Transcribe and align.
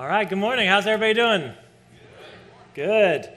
All 0.00 0.08
right, 0.08 0.26
good 0.26 0.38
morning. 0.38 0.66
How's 0.66 0.86
everybody 0.86 1.12
doing? 1.12 1.52
Good. 2.72 3.28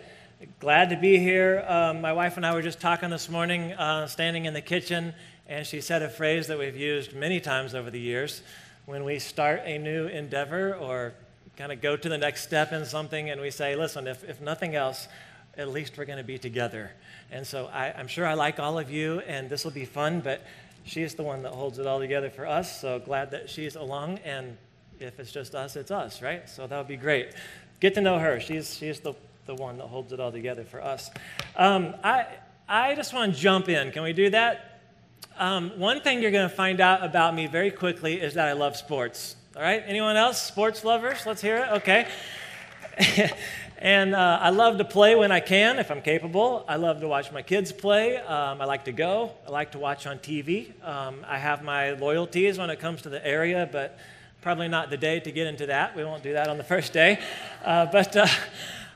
Glad 0.62 0.92
to 0.92 0.96
be 0.96 1.18
here. 1.18 1.62
Um, 1.68 2.00
my 2.00 2.14
wife 2.14 2.38
and 2.38 2.46
I 2.46 2.54
were 2.54 2.62
just 2.62 2.80
talking 2.80 3.10
this 3.10 3.28
morning, 3.28 3.74
uh, 3.74 4.08
standing 4.08 4.46
in 4.46 4.54
the 4.54 4.62
kitchen, 4.62 5.14
and 5.46 5.68
she 5.68 5.82
said 5.82 6.02
a 6.02 6.10
phrase 6.10 6.48
that 6.48 6.58
we've 6.58 6.78
used 6.78 7.14
many 7.14 7.42
times 7.42 7.76
over 7.76 7.92
the 7.92 8.00
years. 8.00 8.44
When 8.86 9.04
we 9.04 9.20
start 9.20 9.64
a 9.66 9.78
new 9.78 10.08
endeavor 10.08 10.74
or 10.76 11.14
kind 11.58 11.74
of 11.74 11.82
go 11.82 11.98
to 11.98 12.08
the 12.08 12.18
next 12.18 12.44
step 12.44 12.72
in 12.72 12.86
something, 12.86 13.30
and 13.30 13.42
we 13.42 13.52
say, 13.52 13.76
listen, 13.76 14.08
if, 14.08 14.24
if 14.24 14.40
nothing 14.40 14.74
else, 14.74 15.10
at 15.58 15.68
least 15.68 15.98
we're 15.98 16.06
going 16.06 16.18
to 16.18 16.24
be 16.24 16.38
together. 16.38 16.92
And 17.30 17.46
so 17.46 17.66
I, 17.74 17.92
I'm 17.92 18.08
sure 18.08 18.26
I 18.26 18.36
like 18.36 18.62
all 18.62 18.80
of 18.80 18.90
you, 18.90 19.20
and 19.28 19.50
this 19.50 19.66
will 19.66 19.72
be 19.72 19.84
fun, 19.84 20.22
but 20.22 20.42
she's 20.86 21.14
the 21.14 21.24
one 21.24 21.44
that 21.44 21.52
holds 21.52 21.78
it 21.78 21.86
all 21.86 22.00
together 22.00 22.30
for 22.30 22.48
us. 22.48 22.80
So 22.80 23.00
glad 23.00 23.32
that 23.32 23.50
she's 23.50 23.76
along 23.76 24.20
and 24.20 24.56
if 25.00 25.20
it's 25.20 25.32
just 25.32 25.56
us, 25.56 25.76
it's 25.76 25.92
us, 25.92 26.22
right? 26.22 26.50
So 26.50 26.68
that 26.68 26.78
would 26.78 26.88
be 26.88 26.98
great. 26.98 27.34
Get 27.80 27.96
to 27.96 28.02
know 28.02 28.20
her. 28.20 28.40
She's, 28.40 28.76
she's 28.76 29.00
the, 29.00 29.14
the 29.46 29.56
one 29.56 29.78
that 29.78 29.88
holds 29.88 30.14
it 30.14 30.20
all 30.20 30.32
together 30.32 30.64
for 30.64 30.82
us. 30.82 31.10
Um, 31.56 31.96
I, 32.04 32.28
I 32.68 32.96
just 32.96 33.14
want 33.14 33.34
to 33.34 33.40
jump 33.40 33.70
in. 33.70 33.92
Can 33.92 34.04
we 34.04 34.14
do 34.14 34.30
that? 34.30 34.82
Um, 35.38 35.72
one 35.80 36.02
thing 36.02 36.22
you're 36.22 36.32
going 36.32 36.50
to 36.50 36.56
find 36.56 36.80
out 36.80 37.04
about 37.04 37.36
me 37.36 37.48
very 37.48 37.72
quickly 37.72 38.22
is 38.22 38.36
that 38.36 38.48
I 38.48 38.54
love 38.54 38.78
sports. 38.78 39.36
All 39.56 39.62
right? 39.62 39.84
Anyone 39.86 40.16
else? 40.16 40.42
Sports 40.42 40.84
lovers? 40.84 41.26
Let's 41.26 41.42
hear 41.42 41.58
it. 41.58 41.72
Okay. 41.74 42.08
and 43.80 44.16
uh, 44.16 44.40
I 44.42 44.52
love 44.52 44.78
to 44.78 44.86
play 44.86 45.16
when 45.16 45.32
I 45.32 45.40
can, 45.40 45.80
if 45.80 45.92
I'm 45.92 46.02
capable. 46.02 46.64
I 46.68 46.76
love 46.76 47.02
to 47.02 47.08
watch 47.08 47.32
my 47.32 47.42
kids 47.42 47.72
play. 47.72 48.18
Um, 48.18 48.62
I 48.62 48.66
like 48.66 48.86
to 48.86 48.92
go. 48.92 49.32
I 49.48 49.52
like 49.52 49.72
to 49.72 49.80
watch 49.80 50.08
on 50.08 50.20
TV. 50.20 50.72
Um, 50.88 51.26
I 51.28 51.38
have 51.38 51.64
my 51.64 51.92
loyalties 51.92 52.58
when 52.58 52.70
it 52.70 52.80
comes 52.80 53.02
to 53.02 53.10
the 53.10 53.26
area, 53.26 53.68
but 53.72 53.98
Probably 54.44 54.68
not 54.68 54.90
the 54.90 54.98
day 54.98 55.22
to 55.22 55.32
get 55.32 55.48
into 55.48 55.68
that. 55.68 55.96
We 55.96 56.04
won't 56.04 56.22
do 56.22 56.34
that 56.34 56.50
on 56.50 56.58
the 56.58 56.66
first 56.66 56.92
day. 56.92 57.18
Uh, 57.64 57.86
but 57.86 58.14
uh, 58.18 58.28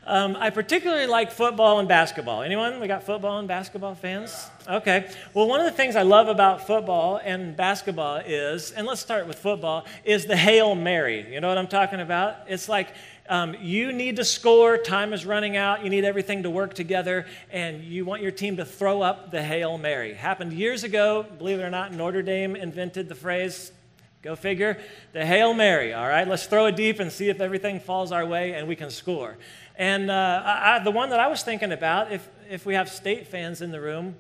um, 0.06 0.36
I 0.38 0.50
particularly 0.50 1.08
like 1.08 1.32
football 1.32 1.80
and 1.80 1.88
basketball. 1.88 2.42
Anyone? 2.42 2.82
We 2.82 2.88
got 2.90 3.04
football 3.04 3.40
and 3.40 3.48
basketball 3.48 3.96
fans? 3.96 4.50
Okay. 4.68 5.10
Well, 5.34 5.48
one 5.48 5.62
of 5.62 5.66
the 5.66 5.72
things 5.72 5.96
I 5.96 6.02
love 6.02 6.28
about 6.28 6.68
football 6.68 7.22
and 7.24 7.56
basketball 7.56 8.18
is, 8.18 8.72
and 8.72 8.86
let's 8.86 9.00
start 9.00 9.26
with 9.26 9.40
football, 9.40 9.86
is 10.04 10.26
the 10.26 10.36
Hail 10.36 10.76
Mary. 10.76 11.34
You 11.34 11.40
know 11.40 11.48
what 11.48 11.58
I'm 11.58 11.70
talking 11.70 12.02
about? 12.02 12.40
It's 12.50 12.68
like 12.68 12.90
um, 13.30 13.56
you 13.62 13.94
need 13.94 14.18
to 14.18 14.26
score, 14.26 14.78
time 14.78 15.14
is 15.14 15.26
running 15.26 15.56
out, 15.56 15.82
you 15.82 15.90
need 15.90 16.04
everything 16.04 16.44
to 16.44 16.50
work 16.50 16.74
together, 16.74 17.26
and 17.52 17.86
you 17.86 18.04
want 18.04 18.22
your 18.22 18.32
team 18.32 18.58
to 18.58 18.66
throw 18.66 19.02
up 19.02 19.32
the 19.32 19.42
Hail 19.42 19.78
Mary. 19.78 20.14
Happened 20.14 20.52
years 20.52 20.84
ago, 20.84 21.26
believe 21.38 21.60
it 21.60 21.64
or 21.64 21.70
not, 21.70 21.94
Notre 21.94 22.22
Dame 22.22 22.58
invented 22.58 23.08
the 23.08 23.16
phrase 23.16 23.72
Go 24.28 24.36
figure. 24.36 24.78
The 25.14 25.26
Hail 25.26 25.54
Mary, 25.54 25.94
all 25.94 26.06
right? 26.06 26.28
Let's 26.28 26.48
throw 26.48 26.66
it 26.66 26.76
deep 26.76 27.00
and 27.00 27.10
see 27.10 27.30
if 27.30 27.40
everything 27.40 27.80
falls 27.80 28.12
our 28.12 28.26
way 28.26 28.56
and 28.56 28.68
we 28.68 28.76
can 28.76 28.90
score. 28.90 29.38
And 29.78 30.12
uh, 30.12 30.42
I, 30.44 30.80
the 30.84 30.92
one 30.92 31.12
that 31.12 31.20
I 31.22 31.28
was 31.28 31.44
thinking 31.44 31.72
about, 31.72 32.12
if, 32.12 32.28
if 32.50 32.66
we 32.66 32.74
have 32.74 32.90
state 32.90 33.28
fans 33.28 33.62
in 33.62 33.72
the 33.72 33.80
room, 33.80 34.16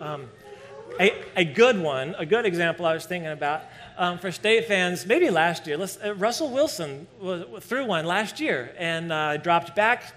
um, 0.00 0.30
a, 0.98 1.12
a 1.36 1.44
good 1.44 1.78
one, 1.78 2.14
a 2.16 2.24
good 2.24 2.46
example 2.46 2.86
I 2.86 2.94
was 2.94 3.04
thinking 3.04 3.30
about 3.30 3.64
um, 3.98 4.18
for 4.18 4.32
state 4.32 4.68
fans, 4.68 5.04
maybe 5.04 5.28
last 5.28 5.66
year. 5.66 5.78
Uh, 5.78 6.14
Russell 6.14 6.48
Wilson 6.48 7.06
was, 7.20 7.44
threw 7.62 7.84
one 7.84 8.06
last 8.06 8.40
year 8.40 8.74
and 8.78 9.12
uh, 9.12 9.36
dropped 9.36 9.76
back, 9.76 10.14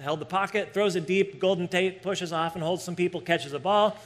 held 0.00 0.18
the 0.18 0.26
pocket, 0.26 0.74
throws 0.74 0.96
it 0.96 1.06
deep. 1.06 1.38
Golden 1.38 1.68
Tate 1.68 2.02
pushes 2.02 2.32
off 2.32 2.56
and 2.56 2.64
holds 2.64 2.82
some 2.82 2.96
people, 2.96 3.20
catches 3.20 3.52
the 3.52 3.60
ball 3.60 3.96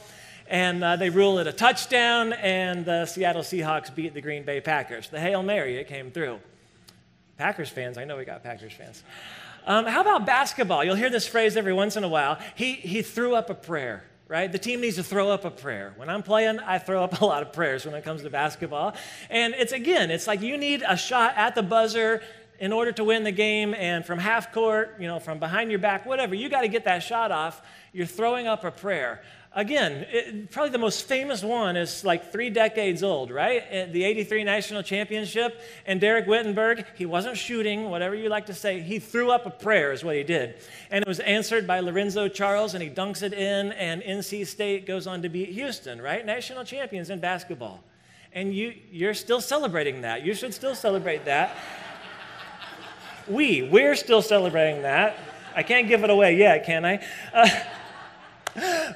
and 0.49 0.83
uh, 0.83 0.95
they 0.95 1.09
rule 1.09 1.39
it 1.39 1.47
a 1.47 1.53
touchdown, 1.53 2.33
and 2.33 2.85
the 2.85 3.05
Seattle 3.05 3.41
Seahawks 3.41 3.93
beat 3.93 4.13
the 4.13 4.21
Green 4.21 4.43
Bay 4.43 4.61
Packers. 4.61 5.09
The 5.09 5.19
Hail 5.19 5.43
Mary, 5.43 5.77
it 5.77 5.87
came 5.87 6.11
through. 6.11 6.39
Packers 7.37 7.69
fans, 7.69 7.97
I 7.97 8.05
know 8.05 8.17
we 8.17 8.25
got 8.25 8.43
Packers 8.43 8.73
fans. 8.73 9.03
Um, 9.65 9.85
how 9.85 10.01
about 10.01 10.25
basketball? 10.25 10.83
You'll 10.83 10.95
hear 10.95 11.09
this 11.09 11.27
phrase 11.27 11.57
every 11.57 11.73
once 11.73 11.97
in 11.97 12.03
a 12.03 12.07
while. 12.07 12.39
He, 12.55 12.73
he 12.73 13.01
threw 13.01 13.35
up 13.35 13.49
a 13.49 13.53
prayer, 13.53 14.03
right? 14.27 14.49
The 14.51 14.57
team 14.57 14.79
needs 14.79 14.95
to 14.95 15.03
throw 15.03 15.29
up 15.29 15.43
a 15.43 15.51
prayer. 15.51 15.93
When 15.97 16.09
I'm 16.09 16.23
playing, 16.23 16.59
I 16.59 16.79
throw 16.79 17.03
up 17.03 17.21
a 17.21 17.25
lot 17.25 17.41
of 17.41 17.51
prayers 17.51 17.85
when 17.85 17.93
it 17.93 18.03
comes 18.03 18.21
to 18.23 18.29
basketball. 18.29 18.95
And 19.29 19.53
it's 19.53 19.73
again, 19.73 20.09
it's 20.09 20.25
like 20.25 20.41
you 20.41 20.57
need 20.57 20.83
a 20.87 20.95
shot 20.95 21.33
at 21.35 21.53
the 21.53 21.63
buzzer 21.63 22.23
in 22.59 22.73
order 22.73 22.91
to 22.91 23.03
win 23.03 23.23
the 23.23 23.31
game, 23.31 23.75
and 23.75 24.03
from 24.03 24.17
half 24.17 24.51
court, 24.51 24.95
you 24.99 25.07
know, 25.07 25.19
from 25.19 25.37
behind 25.37 25.69
your 25.69 25.79
back, 25.79 26.07
whatever, 26.07 26.33
you 26.33 26.49
got 26.49 26.61
to 26.61 26.67
get 26.67 26.85
that 26.85 27.03
shot 27.03 27.31
off. 27.31 27.61
You're 27.93 28.07
throwing 28.07 28.47
up 28.47 28.63
a 28.63 28.71
prayer. 28.71 29.21
Again, 29.53 30.05
it, 30.11 30.51
probably 30.51 30.71
the 30.71 30.77
most 30.77 31.07
famous 31.07 31.41
one 31.41 31.77
is 31.77 32.03
like 32.03 32.31
three 32.31 32.49
decades 32.49 33.01
old, 33.01 33.31
right? 33.31 33.91
The 33.91 34.03
83 34.03 34.43
national 34.43 34.83
championship. 34.83 35.61
And 35.85 35.99
Dereck 35.99 36.27
Whittenburg, 36.27 36.85
he 36.95 37.05
wasn't 37.05 37.37
shooting, 37.37 37.89
whatever 37.89 38.13
you 38.13 38.29
like 38.29 38.45
to 38.47 38.53
say. 38.53 38.81
He 38.81 38.99
threw 38.99 39.31
up 39.31 39.45
a 39.45 39.49
prayer, 39.49 39.93
is 39.93 40.03
what 40.03 40.15
he 40.15 40.23
did. 40.23 40.57
And 40.91 41.01
it 41.01 41.07
was 41.07 41.19
answered 41.21 41.65
by 41.65 41.79
Lorenzo 41.79 42.27
Charles, 42.27 42.73
and 42.73 42.83
he 42.83 42.89
dunks 42.89 43.23
it 43.23 43.33
in, 43.33 43.71
and 43.71 44.01
NC 44.03 44.45
State 44.45 44.85
goes 44.85 45.07
on 45.07 45.21
to 45.23 45.29
beat 45.29 45.49
Houston, 45.49 46.01
right? 46.01 46.23
National 46.25 46.63
champions 46.63 47.09
in 47.09 47.19
basketball. 47.19 47.83
And 48.33 48.53
you, 48.53 48.75
you're 48.91 49.15
still 49.15 49.41
celebrating 49.41 50.01
that. 50.01 50.23
You 50.23 50.35
should 50.35 50.53
still 50.53 50.75
celebrate 50.75 51.25
that. 51.25 51.55
we, 53.27 53.63
we're 53.63 53.95
still 53.95 54.21
celebrating 54.21 54.83
that. 54.83 55.17
I 55.55 55.63
can't 55.63 55.87
give 55.87 56.03
it 56.03 56.11
away 56.11 56.37
yet, 56.37 56.65
can 56.65 56.85
I? 56.85 57.03
Uh, 57.33 57.49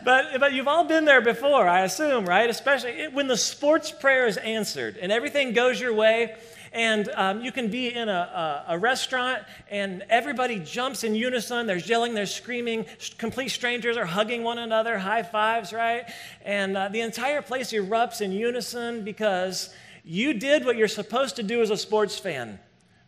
but, 0.04 0.40
but 0.40 0.54
you've 0.54 0.68
all 0.68 0.86
been 0.86 1.06
there 1.06 1.22
before, 1.22 1.68
I 1.68 1.82
assume, 1.82 2.26
right? 2.26 2.50
Especially 2.50 3.08
when 3.08 3.28
the 3.28 3.38
sports 3.38 3.92
prayer 3.92 4.28
is 4.28 4.38
answered 4.38 4.98
and 4.98 5.12
everything 5.12 5.54
goes 5.54 5.80
your 5.80 5.94
way. 5.94 6.36
And 6.74 7.10
um, 7.16 7.42
you 7.42 7.52
can 7.52 7.70
be 7.70 7.94
in 7.94 8.08
a, 8.08 8.64
a, 8.70 8.74
a, 8.76 8.80
restaurant 8.80 9.44
and 9.70 10.06
everybody 10.10 10.58
jumps 10.60 11.04
in 11.04 11.16
unison. 11.16 11.68
They're 11.68 11.76
yelling, 11.76 12.14
they're 12.14 12.26
screaming. 12.26 12.86
Complete 13.18 13.50
strangers 13.50 13.98
are 13.98 14.06
hugging 14.06 14.44
one 14.44 14.58
another, 14.58 14.98
high 14.98 15.24
fives, 15.24 15.74
right? 15.74 16.10
And 16.46 16.78
uh, 16.78 16.88
the 16.88 17.02
entire 17.02 17.42
place 17.42 17.74
erupts 17.74 18.22
in 18.22 18.32
unison 18.32 19.04
because 19.04 19.74
you 20.06 20.34
did 20.34 20.64
what 20.64 20.78
you're 20.78 20.88
supposed 20.88 21.36
to 21.36 21.44
do 21.44 21.62
as 21.62 21.72
a 21.72 21.78
sports 21.78 22.18
fan 22.18 22.58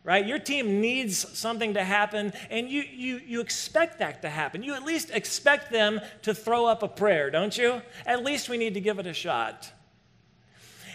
right? 0.04 0.26
Your 0.26 0.40
team 0.40 0.82
needs 0.82 1.18
something 1.38 1.76
to 1.76 1.84
happen, 1.84 2.34
and 2.50 2.70
you, 2.70 2.82
you, 2.82 3.22
you 3.26 3.40
expect 3.40 4.00
that 4.00 4.22
to 4.22 4.30
happen. 4.30 4.62
You 4.62 4.74
at 4.74 4.84
least 4.84 5.10
expect 5.12 5.72
them 5.72 6.02
to 6.24 6.34
throw 6.34 6.66
up 6.66 6.84
a 6.84 6.88
prayer, 6.88 7.30
don't 7.32 7.58
you? 7.58 7.82
At 8.06 8.24
least 8.24 8.50
we 8.50 8.58
need 8.58 8.74
to 8.74 8.82
give 8.82 9.00
it 9.00 9.08
a 9.08 9.14
shot. 9.14 9.72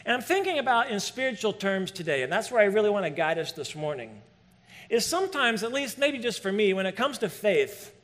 And 0.05 0.15
I'm 0.15 0.23
thinking 0.23 0.59
about 0.59 0.91
in 0.91 1.01
spiritual 1.01 1.55
terms 1.55 1.91
today, 1.91 2.23
and 2.23 2.33
that's 2.33 2.51
where 2.51 2.61
I 2.61 2.67
really 2.67 2.91
want 2.91 3.05
to 3.07 3.11
guide 3.11 3.39
us 3.39 3.53
this 3.53 3.75
morning. 3.75 4.21
Is 4.91 5.05
sometimes, 5.05 5.63
at 5.63 5.73
least 5.73 5.99
maybe 5.99 6.19
just 6.19 6.43
for 6.43 6.53
me, 6.53 6.73
when 6.73 6.87
it 6.87 6.97
comes 6.97 7.19
to 7.19 7.29
faith, 7.29 7.95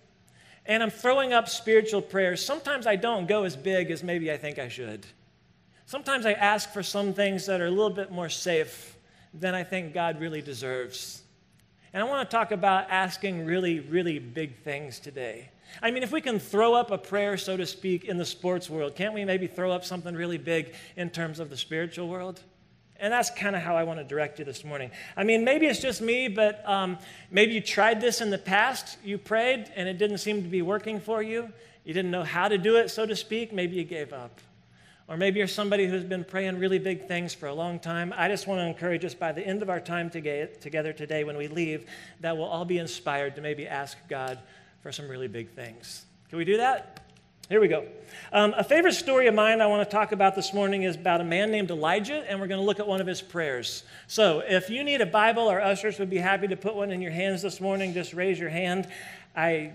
and 0.67 0.83
I'm 0.83 0.91
throwing 0.91 1.35
up 1.35 1.49
spiritual 1.49 2.01
prayers, 2.01 2.45
sometimes 2.45 2.87
I 2.87 2.97
don't 2.97 3.27
go 3.27 3.45
as 3.45 3.57
big 3.57 3.91
as 3.91 4.03
maybe 4.03 4.33
I 4.33 4.39
think 4.39 4.59
I 4.59 4.69
should. 4.69 5.07
Sometimes 5.87 6.25
I 6.25 6.33
ask 6.33 6.73
for 6.73 6.83
some 6.83 7.13
things 7.13 7.45
that 7.47 7.61
are 7.61 7.67
a 7.67 7.71
little 7.71 7.91
bit 7.91 8.11
more 8.11 8.31
safe 8.31 8.94
than 9.35 9.55
I 9.55 9.65
think 9.65 9.93
God 9.93 10.21
really 10.21 10.41
deserves. 10.41 11.23
And 11.93 12.03
I 12.03 12.07
want 12.07 12.29
to 12.29 12.37
talk 12.37 12.53
about 12.53 12.91
asking 12.91 13.45
really, 13.45 13.81
really 13.81 14.19
big 14.19 14.57
things 14.63 14.99
today. 14.99 15.51
I 15.83 15.91
mean, 15.91 16.03
if 16.03 16.13
we 16.13 16.21
can 16.21 16.39
throw 16.39 16.75
up 16.75 16.91
a 16.91 16.99
prayer, 16.99 17.37
so 17.37 17.57
to 17.57 17.67
speak, 17.67 18.05
in 18.05 18.17
the 18.17 18.25
sports 18.25 18.71
world, 18.71 18.95
can't 18.95 19.15
we 19.15 19.25
maybe 19.25 19.47
throw 19.47 19.73
up 19.73 19.85
something 19.85 20.15
really 20.15 20.39
big 20.39 20.75
in 20.97 21.11
terms 21.11 21.41
of 21.41 21.51
the 21.51 21.57
spiritual 21.57 22.09
world? 22.09 22.41
And 23.01 23.13
that's 23.13 23.31
kind 23.31 23.57
of 23.57 23.63
how 23.63 23.77
I 23.77 23.83
want 23.83 23.99
to 23.99 24.05
direct 24.05 24.39
you 24.39 24.45
this 24.45 24.65
morning. 24.65 24.91
I 25.17 25.25
mean, 25.25 25.45
maybe 25.45 25.67
it's 25.67 25.81
just 25.81 26.01
me, 26.01 26.29
but 26.29 26.67
um, 26.69 26.99
maybe 27.31 27.53
you 27.53 27.61
tried 27.61 28.01
this 28.01 28.21
in 28.21 28.31
the 28.31 28.39
past. 28.39 28.99
You 29.05 29.19
prayed 29.19 29.71
and 29.75 29.89
it 29.89 29.99
didn't 29.99 30.19
seem 30.19 30.43
to 30.43 30.49
be 30.49 30.63
working 30.63 31.01
for 31.01 31.23
you. 31.23 31.53
You 31.85 31.93
didn't 31.93 32.13
know 32.13 32.23
how 32.23 32.49
to 32.49 32.57
do 32.57 32.77
it, 32.77 32.91
so 32.91 33.05
to 33.05 33.17
speak. 33.17 33.53
Maybe 33.53 33.77
you 33.77 33.85
gave 33.85 34.13
up. 34.13 34.41
Or 35.07 35.19
maybe 35.19 35.39
you're 35.39 35.49
somebody 35.49 35.87
who's 35.87 36.05
been 36.05 36.25
praying 36.25 36.59
really 36.59 36.79
big 36.79 37.07
things 37.07 37.35
for 37.35 37.47
a 37.47 37.55
long 37.55 37.79
time. 37.79 38.15
I 38.17 38.29
just 38.29 38.47
want 38.47 38.61
to 38.61 38.67
encourage 38.67 39.05
us 39.05 39.13
by 39.13 39.33
the 39.33 39.47
end 39.47 39.63
of 39.63 39.69
our 39.69 39.81
time 39.81 40.09
together 40.09 40.93
today 40.95 41.25
when 41.25 41.37
we 41.37 41.47
leave 41.47 41.85
that 42.21 42.37
we'll 42.37 42.47
all 42.47 42.65
be 42.65 42.79
inspired 42.79 43.35
to 43.37 43.43
maybe 43.43 43.67
ask 43.67 43.99
God 44.09 44.39
for 44.83 44.93
some 44.93 45.07
really 45.07 45.29
big 45.29 45.51
things. 45.51 46.07
Can 46.31 46.39
we 46.39 46.47
do 46.47 46.57
that? 46.57 47.01
Here 47.51 47.61
we 47.61 47.69
go. 47.69 47.87
Um, 48.33 48.55
a 48.57 48.65
favorite 48.65 48.95
story 48.95 49.27
of 49.27 49.35
mine 49.35 49.61
I 49.61 49.67
want 49.67 49.87
to 49.87 49.95
talk 49.95 50.13
about 50.13 50.35
this 50.35 50.55
morning 50.55 50.85
is 50.85 50.97
about 50.97 51.21
a 51.21 51.25
man 51.25 51.51
named 51.51 51.71
Elijah, 51.71 52.25
and 52.27 52.41
we're 52.41 52.47
going 52.47 52.61
to 52.61 52.65
look 52.65 52.81
at 52.81 52.87
one 52.87 53.03
of 53.03 53.07
his 53.07 53.21
prayers. 53.21 53.85
So, 54.07 54.43
if 54.49 54.71
you 54.71 54.83
need 54.83 55.03
a 55.03 55.07
Bible, 55.07 55.49
our 55.49 55.61
ushers 55.61 55.99
would 55.99 56.09
be 56.09 56.17
happy 56.17 56.49
to 56.49 56.57
put 56.57 56.75
one 56.75 56.91
in 56.91 57.03
your 57.03 57.13
hands 57.13 57.43
this 57.43 57.61
morning. 57.61 57.93
Just 57.93 58.15
raise 58.15 58.39
your 58.39 58.49
hand. 58.49 58.89
I 59.37 59.73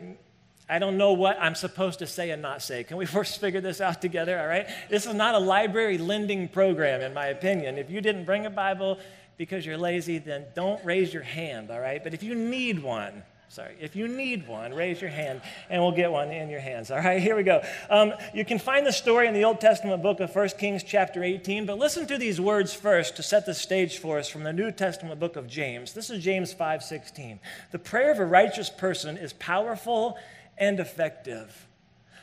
I 0.70 0.78
don't 0.78 0.98
know 0.98 1.14
what 1.14 1.38
I'm 1.42 1.56
supposed 1.56 2.00
to 2.00 2.08
say 2.08 2.30
and 2.30 2.42
not 2.42 2.62
say. 2.62 2.84
Can 2.84 2.98
we 2.98 3.06
first 3.18 3.42
figure 3.42 3.60
this 3.62 3.82
out 3.82 4.02
together, 4.02 4.40
all 4.40 4.48
right? 4.48 4.68
This 4.90 5.06
is 5.06 5.14
not 5.14 5.36
a 5.36 5.40
library 5.40 5.98
lending 5.98 6.48
program, 6.48 7.02
in 7.02 7.14
my 7.14 7.28
opinion. 7.28 7.78
If 7.78 7.90
you 7.90 8.02
didn't 8.02 8.26
bring 8.26 8.46
a 8.46 8.52
Bible 8.52 9.00
because 9.38 9.66
you're 9.66 9.78
lazy, 9.78 10.20
then 10.20 10.46
don't 10.56 10.84
raise 10.86 11.14
your 11.14 11.24
hand, 11.24 11.72
all 11.72 11.80
right? 11.80 12.04
But 12.04 12.14
if 12.14 12.22
you 12.22 12.36
need 12.36 12.84
one, 12.84 13.24
Sorry. 13.52 13.76
If 13.82 13.96
you 13.96 14.08
need 14.08 14.48
one, 14.48 14.76
raise 14.76 15.02
your 15.02 15.10
hand 15.10 15.42
and 15.72 15.82
we'll 15.82 15.92
get 15.92 16.12
one 16.12 16.32
in 16.32 16.50
your 16.50 16.60
hands. 16.60 16.92
All 16.92 17.00
right, 17.00 17.20
here 17.20 17.36
we 17.36 17.42
go. 17.42 17.64
Um, 17.90 18.14
you 18.32 18.46
can 18.46 18.60
find 18.60 18.86
the 18.86 18.92
story 18.92 19.28
in 19.28 19.34
the 19.34 19.44
Old 19.44 19.60
Testament 19.60 20.04
book 20.04 20.20
of 20.20 20.36
1 20.36 20.50
Kings, 20.60 20.84
chapter 20.84 21.24
18, 21.24 21.66
but 21.66 21.80
listen 21.80 22.06
to 22.08 22.20
these 22.20 22.40
words 22.40 22.76
first 22.76 23.16
to 23.16 23.24
set 23.24 23.48
the 23.48 23.56
stage 23.56 23.98
for 23.98 24.20
us 24.20 24.30
from 24.30 24.44
the 24.44 24.54
New 24.54 24.72
Testament 24.72 25.20
book 25.20 25.36
of 25.36 25.48
James. 25.48 25.94
This 25.94 26.12
is 26.12 26.24
James 26.24 26.54
5 26.54 26.84
16. 26.84 27.40
The 27.72 27.80
prayer 27.80 28.12
of 28.12 28.20
a 28.20 28.26
righteous 28.26 28.70
person 28.70 29.18
is 29.18 29.34
powerful 29.34 30.20
and 30.60 30.80
effective. 30.80 31.68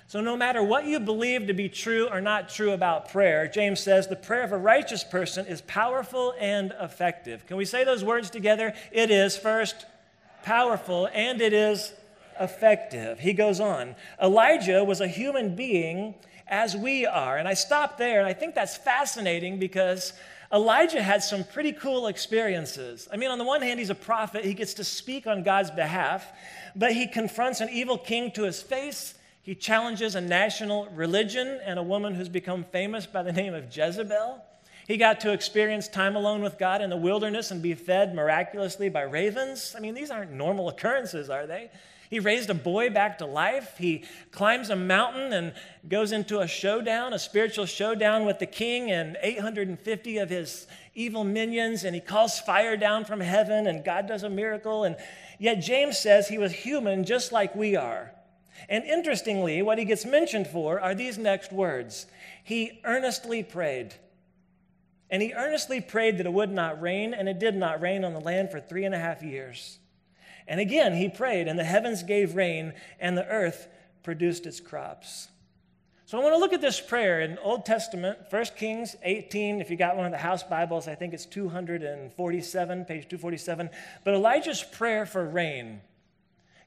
So, 0.09 0.21
no 0.21 0.37
matter 0.37 0.62
what 0.62 0.87
you 0.87 1.00
believe 1.00 1.49
to 1.49 1.53
be 1.53 1.69
true 1.69 2.09
or 2.09 2.21
not 2.21 2.49
true 2.49 2.71
about 2.71 3.09
prayer, 3.09 3.49
James 3.49 3.81
says 3.81 4.06
the 4.06 4.15
prayer 4.15 4.44
of 4.44 4.53
a 4.53 4.59
righteous 4.59 5.03
person 5.03 5.47
is 5.47 5.61
powerful 5.62 6.33
and 6.38 6.73
effective. 6.81 7.44
Can 7.47 7.56
we 7.56 7.65
say 7.65 7.83
those 7.83 8.05
words 8.05 8.31
together? 8.31 8.73
It 8.93 9.11
is 9.11 9.37
first 9.37 9.85
powerful, 10.44 11.09
and 11.12 11.41
it 11.41 11.53
is 11.53 11.93
effective. 12.38 13.19
He 13.19 13.33
goes 13.33 13.59
on 13.59 13.97
Elijah 14.23 14.85
was 14.85 15.00
a 15.00 15.09
human 15.09 15.56
being 15.56 16.15
as 16.47 16.77
we 16.77 17.05
are. 17.06 17.37
And 17.37 17.49
I 17.49 17.55
stopped 17.55 17.99
there, 17.99 18.21
and 18.21 18.29
I 18.29 18.32
think 18.32 18.55
that's 18.55 18.77
fascinating 18.77 19.59
because 19.59 20.12
Elijah 20.52 21.02
had 21.02 21.22
some 21.22 21.44
pretty 21.44 21.72
cool 21.72 22.06
experiences. 22.06 23.08
I 23.12 23.16
mean, 23.16 23.31
on 23.31 23.38
the 23.38 23.44
one 23.44 23.62
hand, 23.62 23.81
he's 23.81 23.90
a 23.90 23.94
prophet, 23.94 24.44
he 24.44 24.54
gets 24.54 24.75
to 24.75 24.84
speak 24.84 25.26
on 25.26 25.43
God's 25.43 25.70
behalf, 25.70 26.26
but 26.75 26.93
he 26.93 27.06
confronts 27.06 27.60
an 27.60 27.69
evil 27.70 27.98
king 27.98 28.31
to 28.32 28.44
his 28.44 28.62
face. 28.62 29.14
He 29.43 29.54
challenges 29.54 30.14
a 30.14 30.20
national 30.20 30.87
religion 30.87 31.60
and 31.64 31.78
a 31.78 31.82
woman 31.82 32.14
who's 32.14 32.28
become 32.28 32.64
famous 32.64 33.06
by 33.06 33.22
the 33.22 33.32
name 33.40 33.54
of 33.54 33.75
Jezebel. 33.75 34.43
He 34.87 34.96
got 34.96 35.20
to 35.20 35.32
experience 35.32 35.88
time 35.88 36.14
alone 36.14 36.43
with 36.43 36.58
God 36.58 36.81
in 36.81 36.90
the 36.90 36.96
wilderness 36.96 37.50
and 37.50 37.60
be 37.60 37.75
fed 37.75 38.14
miraculously 38.14 38.88
by 38.88 39.02
ravens. 39.02 39.75
I 39.76 39.81
mean, 39.81 39.94
these 39.94 40.12
aren't 40.12 40.31
normal 40.31 40.69
occurrences, 40.69 41.28
are 41.28 41.46
they? 41.46 41.70
He 42.08 42.20
raised 42.20 42.50
a 42.50 42.55
boy 42.55 42.91
back 42.91 43.19
to 43.19 43.26
life. 43.26 43.76
He 43.79 44.05
climbs 44.31 44.70
a 44.70 44.76
mountain 44.76 45.32
and 45.32 45.53
goes 45.88 46.12
into 46.12 46.41
a 46.41 46.47
showdown, 46.47 47.12
a 47.12 47.19
spiritual 47.19 47.67
showdown 47.67 48.25
with 48.25 48.38
the 48.38 48.47
king 48.47 48.91
and 48.91 49.17
850 49.20 50.19
of 50.19 50.31
his 50.31 50.67
evil 50.94 51.25
minions, 51.25 51.85
and 51.85 51.94
he 51.94 52.00
calls 52.00 52.38
fire 52.41 52.76
down 52.76 53.05
from 53.05 53.20
heaven, 53.20 53.67
and 53.67 53.85
God 53.85 54.06
does 54.06 54.23
a 54.23 54.31
miracle. 54.31 54.85
And 54.85 54.97
yet, 55.38 55.56
James 55.56 55.99
says 55.99 56.29
he 56.29 56.38
was 56.38 56.53
human 56.53 57.05
just 57.05 57.32
like 57.32 57.55
we 57.55 57.76
are. 57.76 58.12
And 58.69 58.85
interestingly, 58.85 59.62
what 59.62 59.79
he 59.79 59.85
gets 59.85 60.06
mentioned 60.06 60.47
for 60.47 60.81
are 60.81 60.94
these 60.94 61.19
next 61.19 61.53
words 61.53 62.06
He 62.43 62.81
earnestly 62.85 63.43
prayed. 63.43 63.94
And 65.08 65.23
he 65.23 65.32
earnestly 65.35 65.81
prayed 65.81 66.19
that 66.19 66.26
it 66.26 66.32
would 66.32 66.50
not 66.50 66.81
rain, 66.81 67.14
and 67.14 67.29
it 67.29 67.38
did 67.38 67.55
not 67.55 67.81
rain 67.81 68.05
on 68.05 68.12
the 68.12 68.20
land 68.20 68.50
for 68.50 68.61
three 68.61 68.85
and 68.85 68.94
a 68.94 68.99
half 68.99 69.23
years. 69.23 69.79
And 70.48 70.60
again 70.60 70.94
he 70.94 71.08
prayed, 71.08 71.48
and 71.48 71.58
the 71.58 71.64
heavens 71.64 72.02
gave 72.02 72.37
rain, 72.37 72.72
and 73.00 73.16
the 73.16 73.26
earth 73.26 73.69
produced 74.02 74.46
its 74.46 74.60
crops. 74.60 75.28
So 76.06 76.16
I 76.16 76.22
want 76.22 76.34
to 76.34 76.38
look 76.38 76.52
at 76.52 76.60
this 76.60 76.81
prayer 76.81 77.20
in 77.20 77.37
Old 77.38 77.66
Testament, 77.66 78.19
1 78.31 78.44
Kings 78.56 78.94
18. 79.02 79.60
If 79.60 79.70
you 79.70 79.76
got 79.76 79.96
one 79.96 80.06
of 80.06 80.12
the 80.12 80.19
house 80.19 80.44
Bibles, 80.44 80.87
I 80.87 80.94
think 80.94 81.12
it's 81.14 81.26
247, 81.26 82.84
page 82.84 83.08
247. 83.08 83.70
But 84.04 84.14
Elijah's 84.14 84.62
prayer 84.62 85.04
for 85.04 85.25
rain 85.25 85.81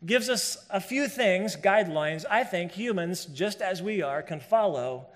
gives 0.05 0.29
us 0.29 0.57
a 0.69 0.81
few 0.81 1.07
things, 1.07 1.55
guidelines, 1.55 2.25
I 2.29 2.43
think 2.43 2.73
humans, 2.73 3.25
just 3.27 3.61
as 3.61 3.81
we 3.81 4.01
are, 4.01 4.21
can 4.21 4.41
follow 4.41 5.07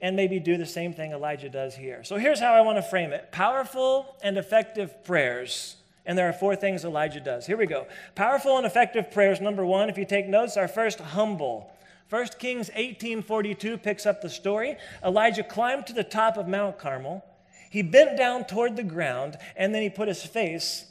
and 0.00 0.14
maybe 0.14 0.38
do 0.38 0.58
the 0.58 0.66
same 0.66 0.92
thing 0.92 1.12
Elijah 1.12 1.48
does 1.48 1.74
here. 1.74 2.04
So 2.04 2.16
here's 2.16 2.40
how 2.40 2.52
I 2.52 2.60
want 2.60 2.76
to 2.76 2.82
frame 2.82 3.12
it 3.12 3.32
powerful 3.32 4.14
and 4.22 4.36
effective 4.36 5.04
prayers. 5.04 5.76
And 6.08 6.16
there 6.16 6.26
are 6.26 6.32
four 6.32 6.56
things 6.56 6.86
Elijah 6.86 7.20
does. 7.20 7.44
Here 7.46 7.58
we 7.58 7.66
go. 7.66 7.86
Powerful 8.14 8.56
and 8.56 8.66
effective 8.66 9.10
prayers. 9.10 9.42
Number 9.42 9.64
one, 9.64 9.90
if 9.90 9.98
you 9.98 10.06
take 10.06 10.26
notes, 10.26 10.56
are 10.56 10.66
first 10.66 10.98
humble. 10.98 11.70
1 12.08 12.38
Kings 12.38 12.70
18:42 12.74 13.76
picks 13.76 14.06
up 14.06 14.22
the 14.22 14.30
story. 14.30 14.78
Elijah 15.04 15.42
climbed 15.42 15.86
to 15.86 15.92
the 15.92 16.02
top 16.02 16.38
of 16.38 16.48
Mount 16.48 16.78
Carmel. 16.78 17.22
He 17.68 17.82
bent 17.82 18.16
down 18.16 18.46
toward 18.46 18.76
the 18.76 18.82
ground, 18.82 19.36
and 19.54 19.74
then 19.74 19.82
he 19.82 19.90
put 19.90 20.08
his 20.08 20.24
face 20.24 20.86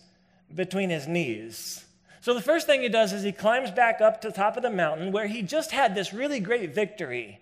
between 0.54 0.92
his 0.92 1.08
knees. 1.08 1.86
So 2.22 2.36
the 2.36 2.42
first 2.42 2.68
thing 2.68 2.84
he 2.84 2.90
does 2.90 3.12
is 3.12 3.24
he 3.24 3.31
climbs 3.31 3.72
back 3.72 4.02
up 4.02 4.22
to 4.22 4.28
the 4.28 4.36
top 4.36 4.56
of 4.56 4.62
the 4.62 4.69
mountain 4.69 5.12
where 5.12 5.25
he 5.25 5.42
just 5.42 5.72
had 5.72 5.96
this 5.96 6.14
really 6.14 6.40
great 6.40 6.75
victory. 6.75 7.40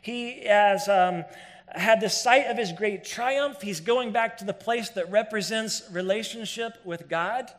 He 0.00 0.44
has 0.44 0.88
um, 0.88 1.24
had 1.72 2.00
the 2.00 2.10
sight 2.10 2.46
of 2.46 2.56
his 2.56 2.72
great 2.72 3.04
triumph. 3.04 3.62
He's 3.62 3.80
going 3.80 4.12
back 4.12 4.38
to 4.38 4.44
the 4.44 4.52
place 4.52 4.90
that 4.90 5.10
represents 5.10 5.82
relationship 5.90 6.74
with 6.84 7.08
God. 7.08 7.50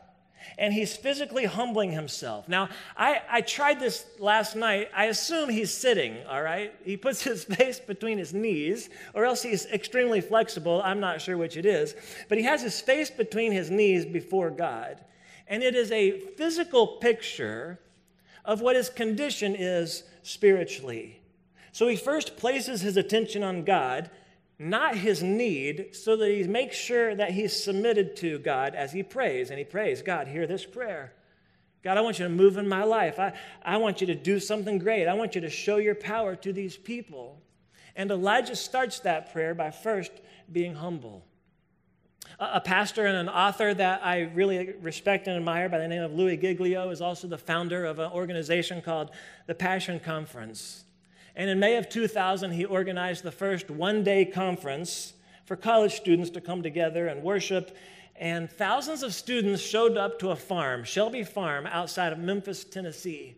And 0.58 0.74
he's 0.74 0.96
physically 0.96 1.44
humbling 1.44 1.92
himself. 1.92 2.48
Now, 2.48 2.68
I, 2.96 3.22
I 3.30 3.40
tried 3.42 3.78
this 3.78 4.04
last 4.18 4.56
night. 4.56 4.90
I 4.94 5.06
assume 5.06 5.48
he's 5.48 5.72
sitting, 5.72 6.16
all 6.28 6.42
right? 6.42 6.74
He 6.84 6.96
puts 6.96 7.22
his 7.22 7.44
face 7.56 7.78
between 7.78 8.18
his 8.18 8.34
knees, 8.34 8.90
or 9.14 9.24
else 9.24 9.42
he's 9.42 9.66
extremely 9.66 10.20
flexible. 10.20 10.82
I'm 10.84 11.00
not 11.00 11.20
sure 11.20 11.36
which 11.36 11.56
it 11.56 11.64
is. 11.64 11.94
But 12.28 12.38
he 12.38 12.44
has 12.44 12.60
his 12.60 12.80
face 12.80 13.10
between 13.10 13.52
his 13.52 13.70
knees 13.70 14.04
before 14.04 14.50
God. 14.50 14.98
And 15.46 15.62
it 15.62 15.74
is 15.74 15.92
a 15.92 16.18
physical 16.18 16.86
picture 16.98 17.78
of 18.44 18.60
what 18.60 18.76
his 18.76 18.88
condition 18.88 19.54
is 19.56 20.02
spiritually. 20.22 21.21
So 21.72 21.88
he 21.88 21.96
first 21.96 22.36
places 22.36 22.82
his 22.82 22.96
attention 22.96 23.42
on 23.42 23.64
God, 23.64 24.10
not 24.58 24.96
his 24.96 25.22
need, 25.22 25.96
so 25.96 26.16
that 26.16 26.30
he 26.30 26.44
makes 26.44 26.76
sure 26.76 27.14
that 27.14 27.32
he's 27.32 27.64
submitted 27.64 28.14
to 28.16 28.38
God 28.38 28.74
as 28.74 28.92
he 28.92 29.02
prays. 29.02 29.48
And 29.50 29.58
he 29.58 29.64
prays, 29.64 30.02
God, 30.02 30.28
hear 30.28 30.46
this 30.46 30.66
prayer. 30.66 31.14
God, 31.82 31.96
I 31.96 32.02
want 32.02 32.18
you 32.18 32.26
to 32.26 32.30
move 32.30 32.58
in 32.58 32.68
my 32.68 32.84
life. 32.84 33.18
I, 33.18 33.32
I 33.64 33.78
want 33.78 34.00
you 34.00 34.06
to 34.08 34.14
do 34.14 34.38
something 34.38 34.78
great. 34.78 35.08
I 35.08 35.14
want 35.14 35.34
you 35.34 35.40
to 35.40 35.50
show 35.50 35.78
your 35.78 35.96
power 35.96 36.36
to 36.36 36.52
these 36.52 36.76
people. 36.76 37.42
And 37.96 38.10
Elijah 38.10 38.54
starts 38.54 39.00
that 39.00 39.32
prayer 39.32 39.54
by 39.54 39.70
first 39.70 40.12
being 40.50 40.74
humble. 40.74 41.24
A, 42.38 42.50
a 42.54 42.60
pastor 42.60 43.06
and 43.06 43.16
an 43.16 43.28
author 43.28 43.74
that 43.74 44.04
I 44.04 44.30
really 44.34 44.74
respect 44.80 45.26
and 45.26 45.36
admire 45.36 45.68
by 45.68 45.78
the 45.78 45.88
name 45.88 46.02
of 46.02 46.12
Louis 46.12 46.36
Giglio 46.36 46.90
is 46.90 47.00
also 47.00 47.26
the 47.26 47.38
founder 47.38 47.84
of 47.84 47.98
an 47.98 48.12
organization 48.12 48.82
called 48.82 49.10
the 49.46 49.54
Passion 49.54 49.98
Conference. 49.98 50.84
And 51.34 51.48
in 51.48 51.58
May 51.58 51.76
of 51.76 51.88
2000, 51.88 52.52
he 52.52 52.64
organized 52.64 53.22
the 53.22 53.32
first 53.32 53.70
one 53.70 54.04
day 54.04 54.24
conference 54.24 55.14
for 55.44 55.56
college 55.56 55.94
students 55.94 56.30
to 56.30 56.40
come 56.40 56.62
together 56.62 57.08
and 57.08 57.22
worship. 57.22 57.76
And 58.16 58.50
thousands 58.50 59.02
of 59.02 59.14
students 59.14 59.62
showed 59.62 59.96
up 59.96 60.18
to 60.20 60.30
a 60.30 60.36
farm, 60.36 60.84
Shelby 60.84 61.24
Farm, 61.24 61.66
outside 61.66 62.12
of 62.12 62.18
Memphis, 62.18 62.64
Tennessee. 62.64 63.36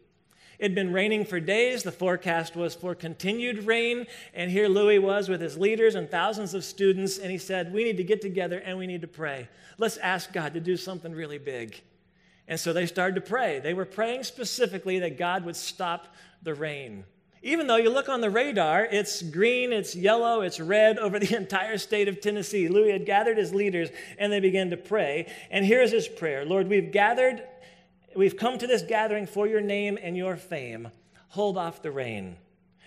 It 0.59 0.63
had 0.65 0.75
been 0.75 0.93
raining 0.93 1.25
for 1.25 1.41
days. 1.41 1.83
The 1.83 1.93
forecast 1.93 2.55
was 2.55 2.75
for 2.75 2.95
continued 2.95 3.65
rain. 3.65 4.07
And 4.35 4.51
here 4.51 4.69
Louis 4.69 4.99
was 4.99 5.29
with 5.29 5.41
his 5.41 5.59
leaders 5.59 5.95
and 5.95 6.09
thousands 6.09 6.55
of 6.55 6.65
students. 6.65 7.19
And 7.19 7.31
he 7.31 7.39
said, 7.39 7.73
We 7.73 7.85
need 7.85 7.97
to 7.97 8.05
get 8.05 8.21
together 8.21 8.59
and 8.59 8.79
we 8.79 8.87
need 8.87 9.01
to 9.03 9.09
pray. 9.09 9.49
Let's 9.79 9.97
ask 9.97 10.33
God 10.33 10.55
to 10.55 10.61
do 10.61 10.77
something 10.77 11.13
really 11.13 11.39
big. 11.39 11.81
And 12.47 12.61
so 12.61 12.73
they 12.73 12.87
started 12.87 13.15
to 13.17 13.21
pray. 13.21 13.59
They 13.59 13.75
were 13.75 13.85
praying 13.85 14.25
specifically 14.25 15.01
that 15.01 15.19
God 15.19 15.45
would 15.45 15.57
stop 15.57 16.15
the 16.43 16.55
rain. 16.55 17.05
Even 17.45 17.67
though 17.67 17.77
you 17.77 17.91
look 17.91 18.09
on 18.09 18.23
the 18.23 18.31
radar, 18.31 18.87
it's 18.87 19.21
green, 19.21 19.71
it's 19.71 19.95
yellow, 19.95 20.41
it's 20.41 20.59
red 20.59 20.99
over 20.99 21.19
the 21.19 21.37
entire 21.37 21.77
state 21.77 22.09
of 22.09 22.19
Tennessee. 22.19 22.69
Louis 22.69 22.93
had 22.93 23.05
gathered 23.05 23.37
his 23.37 23.53
leaders 23.53 23.91
and 24.19 24.33
they 24.33 24.41
began 24.41 24.71
to 24.71 24.79
pray. 24.79 25.31
And 25.51 25.65
here's 25.65 25.93
his 25.93 26.09
prayer 26.09 26.47
Lord, 26.47 26.69
we've 26.69 26.91
gathered, 26.91 27.43
we've 28.17 28.39
come 28.39 28.57
to 28.57 28.67
this 28.67 28.81
gathering 28.81 29.27
for 29.27 29.47
your 29.47 29.61
name 29.61 29.99
and 30.03 30.17
your 30.17 30.39
fame. 30.39 30.89
Hold 31.29 31.59
off 31.59 31.83
the 31.83 31.91
rain. 31.91 32.37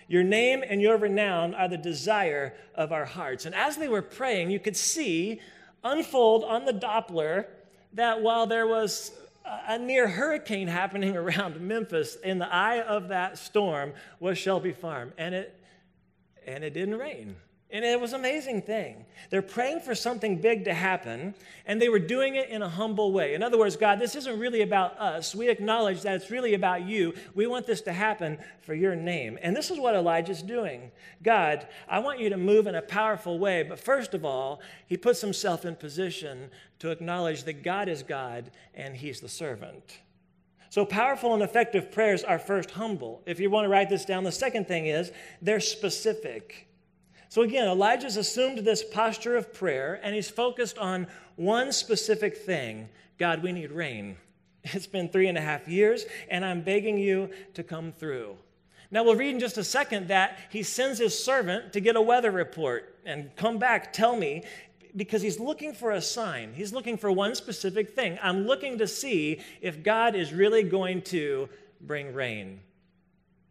Your 0.08 0.24
name 0.24 0.64
and 0.68 0.82
your 0.82 0.96
renown 0.96 1.54
are 1.54 1.68
the 1.68 1.78
desire 1.78 2.54
of 2.74 2.90
our 2.90 3.04
hearts. 3.04 3.46
And 3.46 3.54
as 3.54 3.76
they 3.76 3.88
were 3.88 4.02
praying, 4.02 4.50
you 4.50 4.58
could 4.58 4.76
see 4.76 5.40
unfold 5.84 6.42
on 6.42 6.64
the 6.64 6.72
Doppler 6.72 7.46
that 7.92 8.22
while 8.22 8.48
there 8.48 8.66
was 8.66 9.12
a 9.66 9.78
near 9.78 10.08
hurricane 10.08 10.68
happening 10.68 11.16
around 11.16 11.60
Memphis. 11.60 12.16
In 12.16 12.38
the 12.38 12.52
eye 12.52 12.80
of 12.80 13.08
that 13.08 13.38
storm 13.38 13.92
was 14.20 14.38
Shelby 14.38 14.72
Farm, 14.72 15.12
and 15.18 15.34
it 15.34 15.54
and 16.46 16.64
it 16.64 16.72
didn't 16.72 16.96
rain. 16.96 17.36
And 17.70 17.84
it 17.84 18.00
was 18.00 18.14
an 18.14 18.20
amazing 18.20 18.62
thing. 18.62 19.04
They're 19.28 19.42
praying 19.42 19.80
for 19.80 19.94
something 19.94 20.40
big 20.40 20.64
to 20.64 20.72
happen, 20.72 21.34
and 21.66 21.82
they 21.82 21.90
were 21.90 21.98
doing 21.98 22.34
it 22.34 22.48
in 22.48 22.62
a 22.62 22.68
humble 22.68 23.12
way. 23.12 23.34
In 23.34 23.42
other 23.42 23.58
words, 23.58 23.76
God, 23.76 23.98
this 23.98 24.16
isn't 24.16 24.38
really 24.38 24.62
about 24.62 24.98
us. 24.98 25.34
We 25.34 25.50
acknowledge 25.50 26.00
that 26.00 26.16
it's 26.16 26.30
really 26.30 26.54
about 26.54 26.86
you. 26.86 27.12
We 27.34 27.46
want 27.46 27.66
this 27.66 27.82
to 27.82 27.92
happen 27.92 28.38
for 28.62 28.72
your 28.72 28.96
name. 28.96 29.38
And 29.42 29.54
this 29.54 29.70
is 29.70 29.78
what 29.78 29.94
Elijah's 29.94 30.40
doing. 30.40 30.90
God, 31.22 31.68
I 31.86 31.98
want 31.98 32.20
you 32.20 32.30
to 32.30 32.38
move 32.38 32.66
in 32.66 32.74
a 32.74 32.80
powerful 32.80 33.38
way, 33.38 33.62
but 33.62 33.78
first 33.78 34.14
of 34.14 34.24
all, 34.24 34.62
he 34.86 34.96
puts 34.96 35.20
himself 35.20 35.66
in 35.66 35.76
position 35.76 36.50
to 36.78 36.90
acknowledge 36.90 37.44
that 37.44 37.62
God 37.62 37.90
is 37.90 38.02
God 38.02 38.50
and 38.72 38.96
he's 38.96 39.20
the 39.20 39.28
servant. 39.28 39.98
So, 40.70 40.86
powerful 40.86 41.34
and 41.34 41.42
effective 41.42 41.92
prayers 41.92 42.24
are 42.24 42.38
first 42.38 42.70
humble. 42.72 43.22
If 43.26 43.40
you 43.40 43.50
want 43.50 43.66
to 43.66 43.68
write 43.68 43.90
this 43.90 44.04
down, 44.04 44.24
the 44.24 44.32
second 44.32 44.68
thing 44.68 44.86
is 44.86 45.12
they're 45.42 45.60
specific. 45.60 46.67
So 47.28 47.42
again, 47.42 47.68
Elijah's 47.68 48.16
assumed 48.16 48.58
this 48.58 48.82
posture 48.82 49.36
of 49.36 49.52
prayer 49.52 50.00
and 50.02 50.14
he's 50.14 50.30
focused 50.30 50.78
on 50.78 51.06
one 51.36 51.72
specific 51.72 52.36
thing 52.36 52.88
God, 53.18 53.42
we 53.42 53.52
need 53.52 53.72
rain. 53.72 54.16
It's 54.64 54.86
been 54.86 55.08
three 55.08 55.28
and 55.28 55.38
a 55.38 55.40
half 55.40 55.66
years, 55.66 56.04
and 56.30 56.44
I'm 56.44 56.60
begging 56.60 56.98
you 56.98 57.30
to 57.54 57.62
come 57.62 57.90
through. 57.90 58.36
Now, 58.90 59.02
we'll 59.02 59.14
read 59.14 59.34
in 59.34 59.40
just 59.40 59.56
a 59.56 59.64
second 59.64 60.08
that 60.08 60.38
he 60.50 60.62
sends 60.62 60.98
his 60.98 61.18
servant 61.22 61.72
to 61.72 61.80
get 61.80 61.96
a 61.96 62.00
weather 62.02 62.30
report 62.30 62.96
and 63.06 63.34
come 63.36 63.58
back, 63.58 63.92
tell 63.92 64.16
me, 64.16 64.44
because 64.96 65.22
he's 65.22 65.38
looking 65.38 65.72
for 65.72 65.92
a 65.92 66.02
sign. 66.02 66.52
He's 66.54 66.72
looking 66.72 66.96
for 66.96 67.10
one 67.10 67.34
specific 67.34 67.94
thing. 67.94 68.18
I'm 68.22 68.46
looking 68.46 68.78
to 68.78 68.86
see 68.86 69.40
if 69.60 69.82
God 69.82 70.14
is 70.14 70.32
really 70.32 70.62
going 70.62 71.02
to 71.02 71.48
bring 71.80 72.12
rain. 72.12 72.60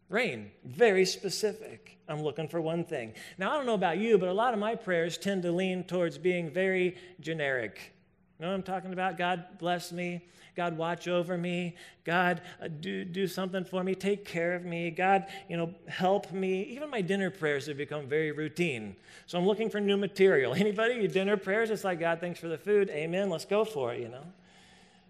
Rain, 0.09 0.51
very 0.63 1.05
specific. 1.05 1.97
I'm 2.07 2.21
looking 2.21 2.47
for 2.47 2.61
one 2.61 2.85
thing. 2.85 3.13
Now, 3.37 3.51
I 3.51 3.57
don't 3.57 3.65
know 3.65 3.73
about 3.73 3.97
you, 3.97 4.17
but 4.17 4.29
a 4.29 4.33
lot 4.33 4.53
of 4.53 4.59
my 4.59 4.75
prayers 4.75 5.17
tend 5.17 5.43
to 5.43 5.51
lean 5.51 5.83
towards 5.83 6.17
being 6.17 6.49
very 6.49 6.95
generic. 7.19 7.93
You 8.39 8.45
know 8.45 8.51
what 8.51 8.55
I'm 8.55 8.63
talking 8.63 8.93
about? 8.93 9.17
God 9.17 9.45
bless 9.59 9.91
me. 9.91 10.21
God, 10.55 10.75
watch 10.75 11.07
over 11.07 11.37
me. 11.37 11.75
God, 12.03 12.41
uh, 12.61 12.67
do, 12.67 13.05
do 13.05 13.27
something 13.27 13.63
for 13.63 13.83
me. 13.83 13.93
Take 13.93 14.25
care 14.25 14.55
of 14.55 14.65
me. 14.65 14.89
God, 14.89 15.27
you 15.47 15.55
know, 15.55 15.73
help 15.87 16.31
me. 16.31 16.63
Even 16.63 16.89
my 16.89 17.01
dinner 17.01 17.29
prayers 17.29 17.67
have 17.67 17.77
become 17.77 18.07
very 18.07 18.31
routine. 18.31 18.95
So 19.27 19.37
I'm 19.37 19.45
looking 19.45 19.69
for 19.69 19.79
new 19.79 19.97
material. 19.97 20.53
Anybody? 20.55 20.95
Your 20.95 21.09
dinner 21.09 21.37
prayers? 21.37 21.69
It's 21.69 21.83
like, 21.83 21.99
God, 21.99 22.19
thanks 22.19 22.39
for 22.39 22.47
the 22.47 22.57
food. 22.57 22.89
Amen. 22.89 23.29
Let's 23.29 23.45
go 23.45 23.65
for 23.65 23.93
it, 23.93 24.01
you 24.01 24.07
know. 24.07 24.23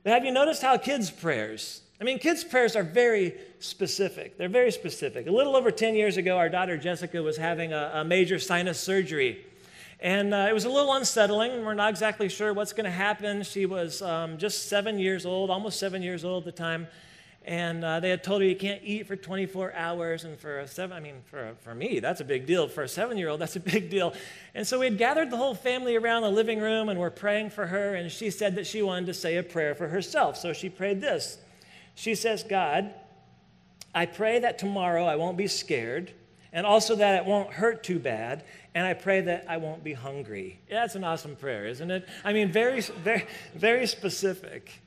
But 0.04 0.14
have 0.14 0.26
you 0.26 0.32
noticed 0.32 0.62
how 0.62 0.78
kids' 0.78 1.10
prayers, 1.12 1.82
I 2.00 2.04
mean, 2.04 2.20
kids' 2.20 2.44
prayers 2.44 2.76
are 2.76 2.84
very 2.84 3.34
specific. 3.60 4.38
They're 4.38 4.50
very 4.50 4.72
specific. 4.72 5.26
A 5.26 5.32
little 5.32 5.56
over 5.56 5.72
10 5.72 5.96
years 5.96 6.18
ago, 6.18 6.38
our 6.38 6.48
daughter 6.48 6.78
Jessica 6.78 7.24
was 7.24 7.38
having 7.38 7.74
a, 7.74 7.92
a 7.96 8.04
major 8.04 8.38
sinus 8.38 8.80
surgery. 8.80 9.44
And 10.00 10.32
uh, 10.32 10.46
it 10.48 10.54
was 10.54 10.66
a 10.66 10.70
little 10.70 10.94
unsettling. 10.94 11.66
We're 11.66 11.74
not 11.74 11.90
exactly 11.90 12.30
sure 12.30 12.54
what's 12.54 12.72
going 12.72 12.86
to 12.86 12.92
happen. 12.92 13.42
She 13.42 13.66
was 13.66 14.04
um, 14.04 14.38
just 14.38 14.70
seven 14.70 15.00
years 15.00 15.26
old, 15.26 15.50
almost 15.50 15.80
seven 15.80 16.04
years 16.04 16.24
old 16.24 16.48
at 16.48 16.56
the 16.56 16.62
time. 16.62 16.86
And 17.44 17.84
uh, 17.84 18.00
they 18.00 18.12
had 18.12 18.24
told 18.24 18.42
her 18.42 18.48
you 18.48 18.58
can't 18.58 18.82
eat 18.84 19.08
for 19.08 19.16
24 19.16 19.74
hours. 19.74 20.24
And 20.24 20.38
for 20.38 20.60
a 20.60 20.68
seven, 20.68 20.96
I 20.96 21.00
mean, 21.00 21.16
for, 21.26 21.56
for 21.62 21.74
me, 21.74 22.00
that's 22.00 22.22
a 22.22 22.26
big 22.26 22.46
deal. 22.46 22.68
For 22.68 22.84
a 22.84 22.88
seven 22.88 23.18
year 23.18 23.30
old, 23.30 23.42
that's 23.42 23.56
a 23.56 23.60
big 23.60 23.90
deal. 23.90 24.14
And 24.54 24.68
so 24.68 24.78
we 24.78 24.86
had 24.86 25.00
gathered 25.00 25.32
the 25.32 25.38
whole 25.38 25.56
family 25.56 25.96
around 25.96 26.22
the 26.22 26.30
living 26.30 26.60
room 26.60 26.90
and 26.90 27.00
we're 27.00 27.10
praying 27.10 27.50
for 27.50 27.66
her. 27.66 27.96
And 27.96 28.12
she 28.12 28.30
said 28.30 28.54
that 28.56 28.68
she 28.68 28.84
wanted 28.84 29.08
to 29.08 29.16
say 29.16 29.38
a 29.38 29.44
prayer 29.44 29.74
for 29.74 29.88
herself. 29.88 30.38
So 30.38 30.54
she 30.54 30.70
prayed 30.70 31.02
this 31.02 31.40
She 31.98 32.14
says, 32.14 32.44
God, 32.44 32.94
I 33.94 34.06
pray 34.06 34.38
that 34.38 34.60
tomorrow 34.60 35.06
I 35.06 35.16
won't 35.16 35.36
be 35.36 35.48
scared 35.48 36.12
and 36.54 36.64
also 36.64 36.96
that 36.96 37.16
it 37.16 37.26
won't 37.26 37.52
hurt 37.52 37.84
too 37.84 37.98
bad, 37.98 38.44
and 38.74 38.86
I 38.86 38.94
pray 38.94 39.22
that 39.22 39.46
I 39.50 39.58
won't 39.58 39.84
be 39.84 39.94
hungry. 39.94 40.60
Yeah, 40.70 40.82
that's 40.82 40.94
an 40.96 41.04
awesome 41.04 41.36
prayer, 41.36 41.66
isn't 41.66 41.90
it? 41.90 42.08
I 42.24 42.34
mean, 42.34 42.52
very, 42.52 42.82
very, 42.82 43.26
very 43.56 43.88
specific. 43.88 44.82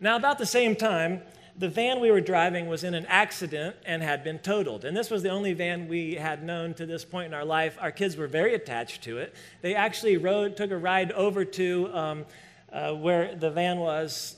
Now, 0.00 0.16
about 0.16 0.38
the 0.38 0.46
same 0.46 0.74
time, 0.74 1.22
the 1.56 1.68
van 1.68 2.00
we 2.00 2.10
were 2.10 2.20
driving 2.20 2.66
was 2.66 2.82
in 2.82 2.94
an 2.94 3.06
accident 3.06 3.76
and 3.86 4.02
had 4.02 4.22
been 4.22 4.40
totaled. 4.40 4.84
And 4.84 4.96
this 4.96 5.10
was 5.10 5.22
the 5.22 5.30
only 5.30 5.52
van 5.54 5.88
we 5.88 6.14
had 6.14 6.42
known 6.42 6.74
to 6.74 6.86
this 6.86 7.04
point 7.04 7.26
in 7.26 7.34
our 7.34 7.44
life. 7.44 7.78
Our 7.80 7.92
kids 7.92 8.16
were 8.16 8.28
very 8.28 8.54
attached 8.54 9.02
to 9.04 9.18
it. 9.18 9.34
They 9.62 9.76
actually 9.76 10.16
rode, 10.16 10.56
took 10.56 10.72
a 10.72 10.76
ride 10.76 11.12
over 11.12 11.44
to 11.44 11.90
um, 11.92 12.26
uh, 12.72 12.92
where 12.94 13.34
the 13.34 13.50
van 13.50 13.78
was 13.78 14.36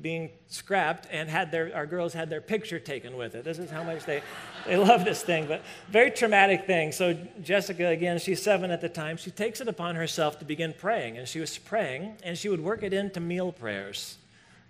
being 0.00 0.30
scrapped 0.48 1.08
and 1.10 1.28
had 1.28 1.50
their, 1.50 1.74
our 1.74 1.86
girls 1.86 2.12
had 2.12 2.30
their 2.30 2.40
picture 2.40 2.78
taken 2.78 3.16
with 3.16 3.34
it. 3.34 3.44
This 3.44 3.58
is 3.58 3.70
how 3.70 3.82
much 3.82 4.04
they, 4.04 4.22
they 4.66 4.76
love 4.76 5.04
this 5.04 5.22
thing, 5.22 5.46
but 5.46 5.62
very 5.90 6.10
traumatic 6.10 6.66
thing. 6.66 6.92
So 6.92 7.16
Jessica, 7.42 7.88
again, 7.88 8.18
she's 8.18 8.42
seven 8.42 8.70
at 8.70 8.80
the 8.80 8.88
time, 8.88 9.16
she 9.16 9.30
takes 9.30 9.60
it 9.60 9.68
upon 9.68 9.96
herself 9.96 10.38
to 10.40 10.44
begin 10.44 10.74
praying. 10.78 11.18
And 11.18 11.26
she 11.26 11.40
was 11.40 11.56
praying, 11.58 12.16
and 12.22 12.36
she 12.36 12.48
would 12.48 12.60
work 12.60 12.82
it 12.82 12.92
into 12.92 13.20
meal 13.20 13.52
prayers. 13.52 14.18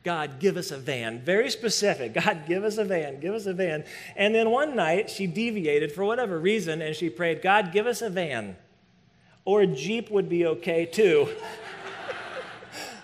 God, 0.06 0.38
give 0.38 0.56
us 0.56 0.71
a 0.71 0.78
van. 0.78 1.18
Very 1.18 1.50
specific. 1.50 2.14
God, 2.14 2.45
give 2.47 2.62
us 2.62 2.78
a 2.78 2.85
van. 2.85 3.18
Give 3.18 3.35
us 3.35 3.47
a 3.47 3.52
van. 3.52 3.85
And 4.14 4.33
then 4.33 4.50
one 4.50 4.76
night, 4.76 5.11
she 5.11 5.26
deviated 5.26 5.90
for 5.90 6.04
whatever 6.04 6.38
reason, 6.38 6.80
and 6.80 6.95
she 6.95 7.11
prayed, 7.11 7.42
God, 7.42 7.73
give 7.73 7.88
us 7.88 8.02
a 8.02 8.09
van. 8.09 8.56
Or 9.45 9.62
a 9.62 9.66
Jeep 9.66 10.11
would 10.11 10.28
be 10.28 10.47
okay 10.47 10.87
too. 10.87 11.28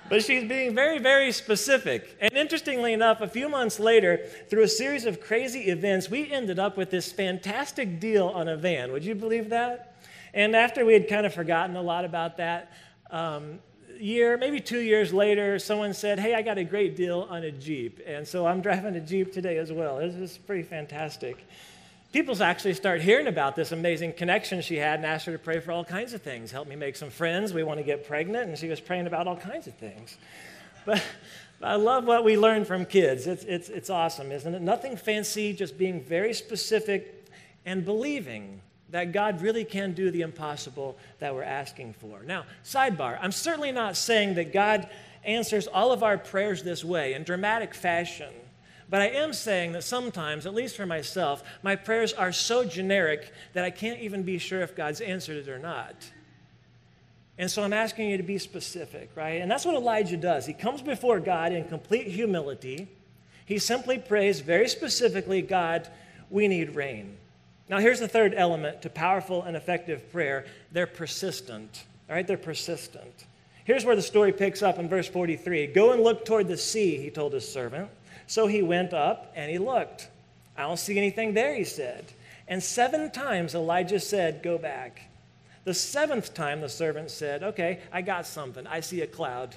But 0.08 0.24
she's 0.24 0.48
being 0.48 0.74
very, 0.74 0.98
very 0.98 1.32
specific. 1.32 2.16
And 2.20 2.32
interestingly 2.32 2.92
enough, 2.92 3.20
a 3.20 3.28
few 3.28 3.48
months 3.48 3.80
later, 3.80 4.18
through 4.50 4.62
a 4.62 4.68
series 4.68 5.06
of 5.06 5.20
crazy 5.20 5.70
events, 5.70 6.10
we 6.10 6.30
ended 6.30 6.58
up 6.58 6.76
with 6.76 6.90
this 6.90 7.10
fantastic 7.10 7.98
deal 7.98 8.28
on 8.28 8.48
a 8.48 8.56
van. 8.56 8.92
Would 8.92 9.04
you 9.04 9.14
believe 9.14 9.48
that? 9.50 9.96
And 10.34 10.54
after 10.56 10.84
we 10.84 10.92
had 10.92 11.08
kind 11.08 11.26
of 11.26 11.32
forgotten 11.32 11.76
a 11.76 11.82
lot 11.82 12.04
about 12.04 12.36
that, 12.38 12.72
um, 13.10 13.60
year, 13.98 14.36
maybe 14.36 14.60
two 14.60 14.80
years 14.80 15.12
later, 15.12 15.58
someone 15.58 15.94
said, 15.94 16.18
Hey, 16.18 16.34
I 16.34 16.42
got 16.42 16.58
a 16.58 16.64
great 16.64 16.96
deal 16.96 17.26
on 17.30 17.44
a 17.44 17.52
Jeep. 17.52 18.00
And 18.06 18.26
so 18.26 18.46
I'm 18.46 18.60
driving 18.62 18.96
a 18.96 19.00
Jeep 19.00 19.32
today 19.32 19.58
as 19.58 19.72
well. 19.72 19.98
This 19.98 20.14
is 20.14 20.38
pretty 20.38 20.62
fantastic 20.62 21.46
people 22.12 22.40
actually 22.42 22.74
start 22.74 23.00
hearing 23.00 23.26
about 23.26 23.56
this 23.56 23.72
amazing 23.72 24.12
connection 24.12 24.60
she 24.60 24.76
had 24.76 24.96
and 24.96 25.06
asked 25.06 25.26
her 25.26 25.32
to 25.32 25.38
pray 25.38 25.60
for 25.60 25.72
all 25.72 25.84
kinds 25.84 26.12
of 26.12 26.22
things. 26.22 26.52
Help 26.52 26.68
me 26.68 26.76
make 26.76 26.94
some 26.94 27.10
friends. 27.10 27.52
We 27.54 27.62
want 27.62 27.78
to 27.78 27.84
get 27.84 28.06
pregnant. 28.06 28.48
And 28.48 28.58
she 28.58 28.68
was 28.68 28.80
praying 28.80 29.06
about 29.06 29.26
all 29.26 29.36
kinds 29.36 29.66
of 29.66 29.74
things. 29.74 30.16
But, 30.84 31.02
but 31.58 31.68
I 31.68 31.76
love 31.76 32.04
what 32.04 32.24
we 32.24 32.36
learn 32.36 32.64
from 32.64 32.84
kids. 32.84 33.26
It's, 33.26 33.44
it's, 33.44 33.68
it's 33.68 33.88
awesome, 33.88 34.30
isn't 34.30 34.54
it? 34.54 34.62
Nothing 34.62 34.96
fancy, 34.96 35.52
just 35.52 35.78
being 35.78 36.02
very 36.02 36.34
specific 36.34 37.26
and 37.64 37.84
believing 37.84 38.60
that 38.90 39.12
God 39.12 39.40
really 39.40 39.64
can 39.64 39.92
do 39.92 40.10
the 40.10 40.20
impossible 40.20 40.98
that 41.18 41.34
we're 41.34 41.42
asking 41.42 41.94
for. 41.94 42.22
Now, 42.24 42.44
sidebar, 42.64 43.18
I'm 43.22 43.32
certainly 43.32 43.72
not 43.72 43.96
saying 43.96 44.34
that 44.34 44.52
God 44.52 44.88
answers 45.24 45.66
all 45.66 45.92
of 45.92 46.02
our 46.02 46.18
prayers 46.18 46.62
this 46.62 46.84
way 46.84 47.14
in 47.14 47.22
dramatic 47.22 47.74
fashion. 47.74 48.32
But 48.92 49.00
I 49.00 49.06
am 49.06 49.32
saying 49.32 49.72
that 49.72 49.84
sometimes, 49.84 50.44
at 50.44 50.52
least 50.52 50.76
for 50.76 50.84
myself, 50.84 51.42
my 51.62 51.76
prayers 51.76 52.12
are 52.12 52.30
so 52.30 52.62
generic 52.62 53.32
that 53.54 53.64
I 53.64 53.70
can't 53.70 53.98
even 54.00 54.22
be 54.22 54.36
sure 54.36 54.60
if 54.60 54.76
God's 54.76 55.00
answered 55.00 55.38
it 55.38 55.48
or 55.48 55.58
not. 55.58 55.94
And 57.38 57.50
so 57.50 57.62
I'm 57.62 57.72
asking 57.72 58.10
you 58.10 58.18
to 58.18 58.22
be 58.22 58.36
specific, 58.36 59.08
right? 59.14 59.40
And 59.40 59.50
that's 59.50 59.64
what 59.64 59.76
Elijah 59.76 60.18
does. 60.18 60.44
He 60.44 60.52
comes 60.52 60.82
before 60.82 61.20
God 61.20 61.52
in 61.52 61.64
complete 61.64 62.06
humility. 62.06 62.86
He 63.46 63.58
simply 63.58 63.96
prays 63.96 64.40
very 64.40 64.68
specifically, 64.68 65.40
God, 65.40 65.88
we 66.28 66.46
need 66.46 66.76
rain. 66.76 67.16
Now, 67.70 67.78
here's 67.78 68.00
the 68.00 68.08
third 68.08 68.34
element 68.36 68.82
to 68.82 68.90
powerful 68.90 69.42
and 69.42 69.56
effective 69.56 70.12
prayer 70.12 70.44
they're 70.70 70.86
persistent, 70.86 71.84
all 72.10 72.16
right? 72.16 72.26
They're 72.26 72.36
persistent. 72.36 73.24
Here's 73.64 73.86
where 73.86 73.96
the 73.96 74.02
story 74.02 74.32
picks 74.32 74.60
up 74.60 74.78
in 74.78 74.86
verse 74.86 75.08
43 75.08 75.68
Go 75.68 75.92
and 75.92 76.02
look 76.02 76.26
toward 76.26 76.46
the 76.46 76.58
sea, 76.58 76.98
he 76.98 77.08
told 77.08 77.32
his 77.32 77.50
servant. 77.50 77.88
So 78.26 78.46
he 78.46 78.62
went 78.62 78.92
up 78.92 79.32
and 79.34 79.50
he 79.50 79.58
looked. 79.58 80.08
I 80.56 80.62
don't 80.62 80.78
see 80.78 80.98
anything 80.98 81.34
there, 81.34 81.54
he 81.54 81.64
said. 81.64 82.12
And 82.48 82.62
seven 82.62 83.10
times 83.10 83.54
Elijah 83.54 84.00
said, 84.00 84.42
Go 84.42 84.58
back. 84.58 85.02
The 85.64 85.74
seventh 85.74 86.34
time 86.34 86.60
the 86.60 86.68
servant 86.68 87.10
said, 87.10 87.42
Okay, 87.42 87.80
I 87.92 88.02
got 88.02 88.26
something. 88.26 88.66
I 88.66 88.80
see 88.80 89.00
a 89.00 89.06
cloud. 89.06 89.54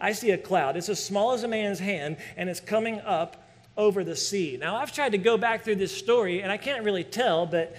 I 0.00 0.12
see 0.12 0.30
a 0.30 0.38
cloud. 0.38 0.76
It's 0.76 0.88
as 0.88 1.04
small 1.04 1.32
as 1.32 1.44
a 1.44 1.48
man's 1.48 1.78
hand, 1.78 2.16
and 2.36 2.48
it's 2.48 2.60
coming 2.60 3.00
up 3.00 3.48
over 3.76 4.04
the 4.04 4.16
sea. 4.16 4.56
Now, 4.60 4.76
I've 4.76 4.92
tried 4.92 5.12
to 5.12 5.18
go 5.18 5.36
back 5.36 5.64
through 5.64 5.76
this 5.76 5.96
story, 5.96 6.42
and 6.42 6.50
I 6.50 6.56
can't 6.56 6.84
really 6.84 7.04
tell, 7.04 7.46
but 7.46 7.76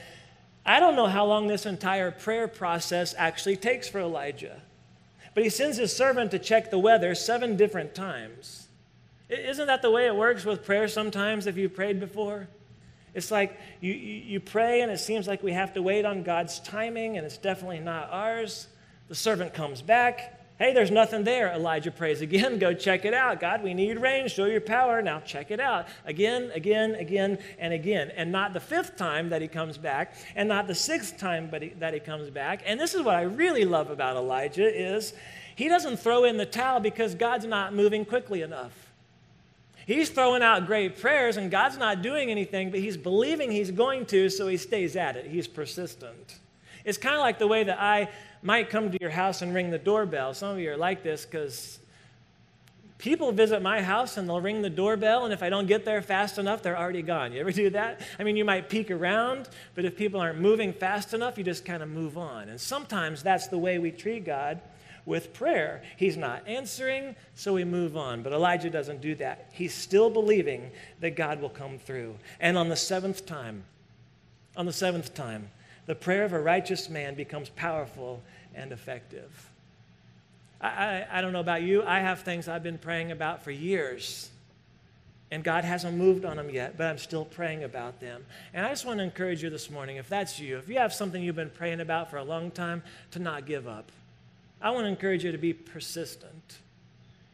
I 0.65 0.79
don't 0.79 0.95
know 0.95 1.07
how 1.07 1.25
long 1.25 1.47
this 1.47 1.65
entire 1.65 2.11
prayer 2.11 2.47
process 2.47 3.13
actually 3.17 3.57
takes 3.57 3.87
for 3.87 3.99
Elijah. 3.99 4.61
But 5.33 5.43
he 5.43 5.49
sends 5.49 5.77
his 5.77 5.95
servant 5.95 6.31
to 6.31 6.39
check 6.39 6.71
the 6.71 6.79
weather 6.79 7.13
seven 7.13 7.57
different 7.57 7.93
times. 7.93 8.64
Isn't 9.39 9.67
that 9.67 9.81
the 9.81 9.91
way 9.91 10.07
it 10.07 10.15
works 10.15 10.45
with 10.45 10.65
prayer 10.65 10.87
sometimes 10.87 11.47
if 11.47 11.57
you've 11.57 11.75
prayed 11.75 11.99
before? 11.99 12.47
It's 13.13 13.31
like 13.31 13.57
you, 13.79 13.93
you, 13.93 14.39
pray 14.41 14.81
and 14.81 14.91
it 14.91 14.99
seems 14.99 15.25
like 15.25 15.41
we 15.41 15.53
have 15.53 15.73
to 15.75 15.81
wait 15.81 16.03
on 16.03 16.23
God's 16.23 16.59
timing 16.59 17.17
and 17.17 17.25
it's 17.25 17.37
definitely 17.37 17.79
not 17.79 18.09
ours. 18.11 18.67
The 19.07 19.15
servant 19.15 19.53
comes 19.53 19.81
back. 19.81 20.41
Hey, 20.57 20.73
there's 20.73 20.91
nothing 20.91 21.25
there. 21.25 21.51
Elijah 21.51 21.91
prays 21.91 22.21
again. 22.21 22.59
Go 22.59 22.73
check 22.73 23.05
it 23.05 23.13
out. 23.13 23.39
God, 23.39 23.63
we 23.63 23.73
need 23.73 23.99
rain. 23.99 24.27
Show 24.27 24.45
your 24.45 24.61
power. 24.61 25.01
Now 25.01 25.21
check 25.21 25.51
it 25.51 25.59
out. 25.59 25.87
Again, 26.05 26.51
again, 26.53 26.95
again, 26.95 27.39
and 27.57 27.73
again. 27.73 28.11
And 28.15 28.31
not 28.31 28.53
the 28.53 28.59
fifth 28.61 28.95
time 28.95 29.29
that 29.29 29.41
he 29.41 29.49
comes 29.49 29.77
back, 29.77 30.15
and 30.35 30.47
not 30.47 30.67
the 30.67 30.75
sixth 30.75 31.17
time 31.17 31.49
that 31.79 31.93
he 31.93 31.99
comes 31.99 32.29
back. 32.29 32.63
And 32.65 32.79
this 32.79 32.93
is 32.93 33.01
what 33.01 33.15
I 33.15 33.23
really 33.23 33.65
love 33.65 33.89
about 33.89 34.15
Elijah 34.15 34.65
is 34.65 35.13
he 35.55 35.67
doesn't 35.67 35.97
throw 35.97 36.23
in 36.23 36.37
the 36.37 36.45
towel 36.45 36.79
because 36.79 37.15
God's 37.15 37.45
not 37.45 37.73
moving 37.73 38.05
quickly 38.05 38.41
enough. 38.41 38.84
He's 39.85 40.09
throwing 40.09 40.41
out 40.41 40.65
great 40.65 40.99
prayers, 40.99 41.37
and 41.37 41.51
God's 41.51 41.77
not 41.77 42.01
doing 42.01 42.31
anything, 42.31 42.71
but 42.71 42.79
he's 42.79 42.97
believing 42.97 43.51
he's 43.51 43.71
going 43.71 44.07
to, 44.07 44.29
so 44.29 44.47
he 44.47 44.57
stays 44.57 44.95
at 44.95 45.15
it. 45.15 45.27
He's 45.27 45.47
persistent. 45.47 46.39
It's 46.83 46.97
kind 46.97 47.15
of 47.15 47.21
like 47.21 47.39
the 47.39 47.47
way 47.47 47.63
that 47.63 47.79
I 47.79 48.09
might 48.41 48.69
come 48.69 48.91
to 48.91 48.97
your 48.99 49.11
house 49.11 49.41
and 49.41 49.53
ring 49.53 49.69
the 49.69 49.77
doorbell. 49.77 50.33
Some 50.33 50.51
of 50.51 50.59
you 50.59 50.71
are 50.71 50.77
like 50.77 51.03
this 51.03 51.25
because 51.25 51.79
people 52.97 53.31
visit 53.31 53.61
my 53.61 53.81
house 53.81 54.17
and 54.17 54.27
they'll 54.27 54.41
ring 54.41 54.63
the 54.63 54.69
doorbell, 54.69 55.23
and 55.23 55.33
if 55.33 55.43
I 55.43 55.49
don't 55.49 55.67
get 55.67 55.85
there 55.85 56.01
fast 56.01 56.39
enough, 56.39 56.63
they're 56.63 56.77
already 56.77 57.03
gone. 57.03 57.31
You 57.31 57.41
ever 57.41 57.51
do 57.51 57.69
that? 57.71 58.01
I 58.17 58.23
mean, 58.23 58.37
you 58.37 58.45
might 58.45 58.69
peek 58.69 58.89
around, 58.89 59.49
but 59.75 59.85
if 59.85 59.95
people 59.95 60.19
aren't 60.19 60.39
moving 60.39 60.73
fast 60.73 61.13
enough, 61.13 61.37
you 61.37 61.43
just 61.43 61.63
kind 61.63 61.83
of 61.83 61.89
move 61.89 62.17
on. 62.17 62.49
And 62.49 62.59
sometimes 62.59 63.21
that's 63.21 63.47
the 63.47 63.59
way 63.59 63.77
we 63.77 63.91
treat 63.91 64.25
God 64.25 64.61
with 65.05 65.33
prayer. 65.33 65.83
He's 65.97 66.17
not 66.17 66.47
answering, 66.47 67.15
so 67.35 67.53
we 67.53 67.63
move 67.63 67.95
on. 67.95 68.23
But 68.23 68.33
Elijah 68.33 68.69
doesn't 68.69 69.01
do 69.01 69.15
that. 69.15 69.49
He's 69.53 69.73
still 69.73 70.09
believing 70.09 70.71
that 70.99 71.15
God 71.15 71.41
will 71.41 71.49
come 71.49 71.77
through. 71.77 72.15
And 72.39 72.57
on 72.57 72.69
the 72.69 72.75
seventh 72.75 73.25
time, 73.25 73.63
on 74.57 74.65
the 74.65 74.73
seventh 74.73 75.13
time, 75.13 75.49
the 75.85 75.95
prayer 75.95 76.23
of 76.23 76.33
a 76.33 76.39
righteous 76.39 76.89
man 76.89 77.15
becomes 77.15 77.49
powerful 77.49 78.23
and 78.55 78.71
effective. 78.71 79.49
I, 80.59 81.05
I, 81.11 81.21
don't 81.21 81.33
know 81.33 81.41
about 81.41 81.61
you, 81.61 81.83
I 81.83 81.99
have 81.99 82.21
things 82.21 82.47
I've 82.47 82.63
been 82.63 82.77
praying 82.77 83.11
about 83.11 83.43
for 83.43 83.51
years 83.51 84.31
and 85.31 85.43
God 85.43 85.65
hasn't 85.65 85.97
moved 85.97 86.23
on 86.23 86.37
them 86.37 86.49
yet, 86.49 86.77
but 86.77 86.87
I'm 86.87 86.97
still 86.97 87.25
praying 87.25 87.63
about 87.63 87.99
them. 87.99 88.25
And 88.53 88.65
I 88.65 88.69
just 88.69 88.85
want 88.85 88.99
to 88.99 89.03
encourage 89.03 89.41
you 89.41 89.49
this 89.49 89.69
morning, 89.69 89.97
if 89.97 90.07
that's 90.07 90.39
you, 90.39 90.57
if 90.57 90.69
you 90.69 90.77
have 90.77 90.93
something 90.93 91.21
you've 91.21 91.35
been 91.35 91.49
praying 91.49 91.81
about 91.81 92.11
for 92.11 92.17
a 92.17 92.23
long 92.23 92.51
time, 92.51 92.83
to 93.11 93.19
not 93.19 93.45
give 93.45 93.67
up. 93.67 93.91
I 94.65 94.71
want 94.71 94.85
to 94.85 94.89
encourage 94.89 95.23
you 95.23 95.31
to 95.31 95.37
be 95.37 95.53
persistent. 95.53 96.57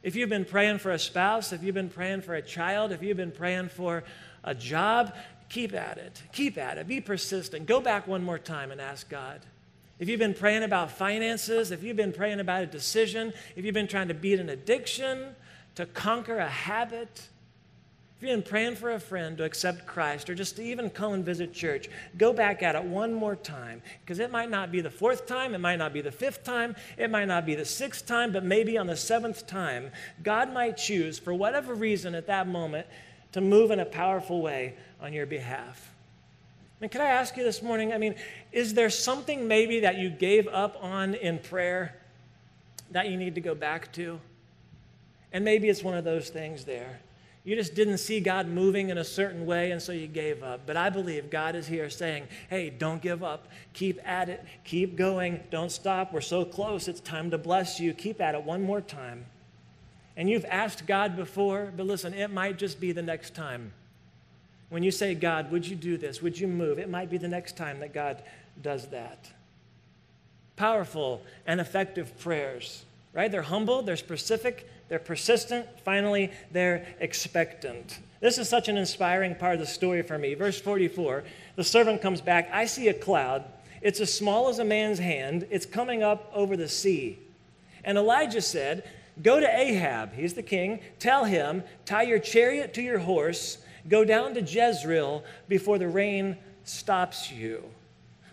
If 0.03 0.17
you've 0.17 0.27
been 0.27 0.43
praying 0.43 0.79
for 0.79 0.91
a 0.91 0.99
spouse, 0.99 1.53
if 1.53 1.63
you've 1.63 1.73
been 1.73 1.89
praying 1.89 2.23
for 2.23 2.35
a 2.35 2.41
child, 2.41 2.91
if 2.91 3.01
you've 3.01 3.15
been 3.15 3.31
praying 3.31 3.69
for 3.69 4.03
a 4.43 4.53
job, 4.53 5.15
keep 5.47 5.73
at 5.73 5.97
it. 5.97 6.21
Keep 6.33 6.57
at 6.57 6.77
it. 6.77 6.89
Be 6.89 6.99
persistent. 6.99 7.67
Go 7.67 7.79
back 7.79 8.05
one 8.05 8.21
more 8.21 8.37
time 8.37 8.69
and 8.69 8.81
ask 8.81 9.07
God. 9.07 9.39
If 9.97 10.09
you've 10.09 10.19
been 10.19 10.33
praying 10.33 10.63
about 10.63 10.91
finances, 10.91 11.71
if 11.71 11.83
you've 11.83 11.95
been 11.95 12.11
praying 12.11 12.41
about 12.41 12.63
a 12.63 12.67
decision, 12.67 13.31
if 13.55 13.63
you've 13.63 13.73
been 13.73 13.87
trying 13.87 14.09
to 14.09 14.13
beat 14.13 14.41
an 14.41 14.49
addiction, 14.49 15.33
to 15.75 15.85
conquer 15.85 16.37
a 16.37 16.49
habit, 16.49 17.29
if 18.21 18.27
you've 18.27 18.35
been 18.35 18.47
praying 18.47 18.75
for 18.75 18.91
a 18.91 18.99
friend 18.99 19.35
to 19.39 19.43
accept 19.43 19.87
Christ 19.87 20.29
or 20.29 20.35
just 20.35 20.55
to 20.57 20.61
even 20.61 20.91
come 20.91 21.13
and 21.13 21.25
visit 21.25 21.53
church, 21.53 21.89
go 22.19 22.31
back 22.31 22.61
at 22.61 22.75
it 22.75 22.83
one 22.83 23.11
more 23.11 23.35
time 23.35 23.81
because 24.05 24.19
it 24.19 24.29
might 24.29 24.51
not 24.51 24.71
be 24.71 24.79
the 24.79 24.91
fourth 24.91 25.25
time, 25.25 25.55
it 25.55 25.57
might 25.57 25.77
not 25.77 25.91
be 25.91 26.01
the 26.01 26.11
fifth 26.11 26.43
time, 26.43 26.75
it 26.99 27.09
might 27.09 27.25
not 27.25 27.47
be 27.47 27.55
the 27.55 27.65
sixth 27.65 28.05
time, 28.05 28.31
but 28.31 28.45
maybe 28.45 28.77
on 28.77 28.85
the 28.85 28.95
seventh 28.95 29.47
time, 29.47 29.89
God 30.21 30.53
might 30.53 30.77
choose, 30.77 31.17
for 31.17 31.33
whatever 31.33 31.73
reason 31.73 32.13
at 32.13 32.27
that 32.27 32.47
moment, 32.47 32.85
to 33.31 33.41
move 33.41 33.71
in 33.71 33.79
a 33.79 33.85
powerful 33.85 34.39
way 34.39 34.75
on 35.01 35.13
your 35.13 35.25
behalf. 35.25 35.89
I 36.79 36.83
mean, 36.83 36.89
can 36.89 37.01
I 37.01 37.07
ask 37.07 37.35
you 37.37 37.43
this 37.43 37.63
morning? 37.63 37.91
I 37.91 37.97
mean, 37.97 38.13
is 38.51 38.75
there 38.75 38.91
something 38.91 39.47
maybe 39.47 39.79
that 39.79 39.97
you 39.97 40.11
gave 40.11 40.47
up 40.47 40.77
on 40.79 41.15
in 41.15 41.39
prayer 41.39 41.95
that 42.91 43.09
you 43.09 43.17
need 43.17 43.33
to 43.33 43.41
go 43.41 43.55
back 43.55 43.91
to? 43.93 44.19
And 45.33 45.43
maybe 45.43 45.69
it's 45.69 45.81
one 45.81 45.97
of 45.97 46.03
those 46.03 46.29
things 46.29 46.65
there. 46.65 46.99
You 47.43 47.55
just 47.55 47.73
didn't 47.73 47.97
see 47.97 48.19
God 48.19 48.47
moving 48.47 48.89
in 48.89 48.99
a 48.99 49.03
certain 49.03 49.47
way, 49.47 49.71
and 49.71 49.81
so 49.81 49.91
you 49.91 50.05
gave 50.05 50.43
up. 50.43 50.61
But 50.67 50.77
I 50.77 50.91
believe 50.91 51.31
God 51.31 51.55
is 51.55 51.65
here 51.65 51.89
saying, 51.89 52.27
hey, 52.49 52.69
don't 52.69 53.01
give 53.01 53.23
up. 53.23 53.47
Keep 53.73 53.99
at 54.07 54.29
it. 54.29 54.43
Keep 54.63 54.95
going. 54.95 55.41
Don't 55.49 55.71
stop. 55.71 56.13
We're 56.13 56.21
so 56.21 56.45
close. 56.45 56.87
It's 56.87 56.99
time 56.99 57.31
to 57.31 57.39
bless 57.39 57.79
you. 57.79 57.93
Keep 57.93 58.21
at 58.21 58.35
it 58.35 58.43
one 58.43 58.61
more 58.61 58.81
time. 58.81 59.25
And 60.15 60.29
you've 60.29 60.45
asked 60.45 60.85
God 60.85 61.15
before, 61.15 61.73
but 61.75 61.87
listen, 61.87 62.13
it 62.13 62.29
might 62.29 62.59
just 62.59 62.79
be 62.79 62.91
the 62.91 63.01
next 63.01 63.33
time. 63.33 63.73
When 64.69 64.83
you 64.83 64.91
say, 64.91 65.15
God, 65.15 65.51
would 65.51 65.67
you 65.67 65.75
do 65.75 65.97
this? 65.97 66.21
Would 66.21 66.39
you 66.39 66.47
move? 66.47 66.77
It 66.77 66.89
might 66.89 67.09
be 67.09 67.17
the 67.17 67.27
next 67.27 67.57
time 67.57 67.79
that 67.79 67.93
God 67.93 68.21
does 68.61 68.87
that. 68.89 69.31
Powerful 70.57 71.23
and 71.47 71.59
effective 71.59 72.19
prayers, 72.19 72.85
right? 73.13 73.31
They're 73.31 73.41
humble, 73.41 73.81
they're 73.81 73.97
specific, 73.97 74.69
they're 74.91 74.99
persistent. 74.99 75.65
Finally, 75.85 76.33
they're 76.51 76.85
expectant. 76.99 77.99
This 78.19 78.37
is 78.37 78.49
such 78.49 78.67
an 78.67 78.75
inspiring 78.75 79.35
part 79.35 79.53
of 79.53 79.61
the 79.61 79.65
story 79.65 80.01
for 80.01 80.17
me. 80.17 80.33
Verse 80.33 80.59
44 80.59 81.23
the 81.55 81.63
servant 81.63 82.01
comes 82.01 82.19
back. 82.19 82.49
I 82.51 82.65
see 82.65 82.89
a 82.89 82.93
cloud. 82.93 83.45
It's 83.81 84.01
as 84.01 84.13
small 84.13 84.49
as 84.49 84.59
a 84.59 84.65
man's 84.65 84.99
hand. 84.99 85.47
It's 85.49 85.65
coming 85.65 86.03
up 86.03 86.29
over 86.35 86.57
the 86.57 86.67
sea. 86.67 87.19
And 87.85 87.97
Elijah 87.97 88.41
said, 88.41 88.83
Go 89.23 89.39
to 89.39 89.47
Ahab, 89.47 90.13
he's 90.13 90.33
the 90.33 90.43
king, 90.43 90.81
tell 90.99 91.23
him, 91.23 91.63
tie 91.85 92.03
your 92.03 92.19
chariot 92.19 92.73
to 92.73 92.81
your 92.81 92.99
horse, 92.99 93.59
go 93.87 94.03
down 94.03 94.33
to 94.33 94.41
Jezreel 94.41 95.23
before 95.47 95.77
the 95.77 95.87
rain 95.87 96.35
stops 96.65 97.31
you. 97.31 97.63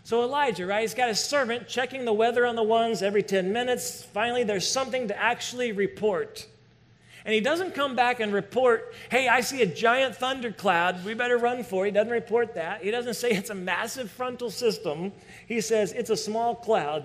So 0.09 0.23
Elijah, 0.23 0.65
right, 0.65 0.81
he's 0.81 0.95
got 0.95 1.09
his 1.09 1.21
servant 1.21 1.69
checking 1.69 2.07
the 2.07 2.15
weather 2.15 2.47
on 2.47 2.57
the 2.57 2.63
ones 2.63 3.03
every 3.03 3.23
10 3.23 3.53
minutes. 3.53 4.03
Finally, 4.03 4.43
there's 4.43 4.67
something 4.67 5.09
to 5.09 5.23
actually 5.23 5.73
report. 5.73 6.47
And 7.27 7.35
he 7.35 7.43
doesn't 7.43 7.75
come 7.75 7.95
back 7.95 8.19
and 8.19 8.33
report, 8.33 8.95
hey, 9.11 9.29
I 9.29 9.43
see 9.43 9.61
a 9.61 9.67
giant 9.67 10.17
thundercloud. 10.17 11.05
We 11.05 11.13
better 11.13 11.37
run 11.37 11.63
for 11.63 11.85
it. 11.85 11.89
He 11.89 11.93
doesn't 11.93 12.11
report 12.11 12.55
that. 12.55 12.83
He 12.83 12.91
doesn't 12.91 13.17
say 13.17 13.33
it's 13.33 13.51
a 13.51 13.55
massive 13.55 14.11
frontal 14.11 14.49
system. 14.49 15.13
He 15.47 15.61
says 15.61 15.93
it's 15.93 16.09
a 16.09 16.17
small 16.17 16.55
cloud. 16.55 17.05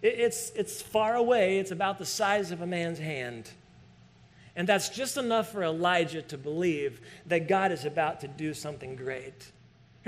It's, 0.00 0.50
it's 0.56 0.80
far 0.80 1.16
away. 1.16 1.58
It's 1.58 1.70
about 1.70 1.98
the 1.98 2.06
size 2.06 2.50
of 2.50 2.62
a 2.62 2.66
man's 2.66 2.98
hand. 2.98 3.50
And 4.56 4.66
that's 4.66 4.88
just 4.88 5.18
enough 5.18 5.52
for 5.52 5.64
Elijah 5.64 6.22
to 6.22 6.38
believe 6.38 7.02
that 7.26 7.46
God 7.46 7.72
is 7.72 7.84
about 7.84 8.20
to 8.20 8.26
do 8.26 8.54
something 8.54 8.96
great. 8.96 9.52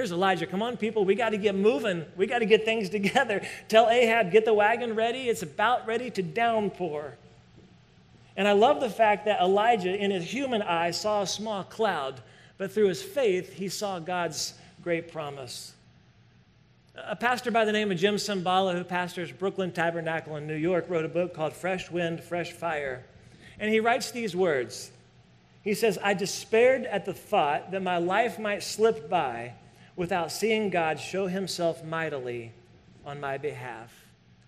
Here's 0.01 0.13
Elijah. 0.13 0.47
Come 0.47 0.63
on, 0.63 0.79
people. 0.79 1.05
We 1.05 1.15
got 1.15 1.29
to 1.33 1.37
get 1.37 1.55
moving. 1.55 2.07
We 2.17 2.27
got 2.27 2.39
to 2.39 2.47
get 2.47 2.65
things 2.65 2.89
together. 2.89 3.47
Tell 3.69 3.91
Ahab, 3.91 4.33
get 4.33 4.47
the 4.47 4.55
wagon 4.55 4.95
ready. 4.95 5.29
It's 5.29 5.43
about 5.43 5.87
ready 5.87 6.09
to 6.13 6.23
downpour. 6.23 7.19
And 8.35 8.49
I 8.49 8.53
love 8.53 8.81
the 8.81 8.89
fact 8.89 9.27
that 9.27 9.43
Elijah, 9.43 9.95
in 9.95 10.11
his 10.11 10.25
human 10.25 10.63
eye, 10.63 10.93
saw 10.93 11.21
a 11.21 11.27
small 11.27 11.65
cloud, 11.65 12.23
but 12.57 12.73
through 12.73 12.89
his 12.89 13.03
faith, 13.03 13.53
he 13.53 13.69
saw 13.69 13.99
God's 13.99 14.55
great 14.83 15.13
promise. 15.13 15.75
A 16.97 17.15
pastor 17.15 17.51
by 17.51 17.67
the 17.67 17.73
name 17.73 17.93
of 17.93 17.99
Jim 17.99 18.15
Cymbala, 18.15 18.73
who 18.73 18.85
pastors 18.85 19.31
Brooklyn 19.31 19.71
Tabernacle 19.71 20.37
in 20.37 20.47
New 20.47 20.57
York, 20.57 20.87
wrote 20.89 21.05
a 21.05 21.09
book 21.09 21.35
called 21.35 21.53
Fresh 21.53 21.91
Wind, 21.91 22.23
Fresh 22.23 22.53
Fire. 22.53 23.05
And 23.59 23.71
he 23.71 23.81
writes 23.81 24.13
these 24.13 24.35
words 24.35 24.93
He 25.61 25.75
says, 25.75 25.99
I 26.03 26.15
despaired 26.15 26.87
at 26.87 27.05
the 27.05 27.13
thought 27.13 27.73
that 27.73 27.83
my 27.83 27.99
life 27.99 28.39
might 28.39 28.63
slip 28.63 29.11
by 29.11 29.53
without 30.01 30.33
seeing 30.33 30.71
God 30.71 30.99
show 30.99 31.27
himself 31.27 31.85
mightily 31.85 32.53
on 33.05 33.21
my 33.21 33.37
behalf. 33.37 33.93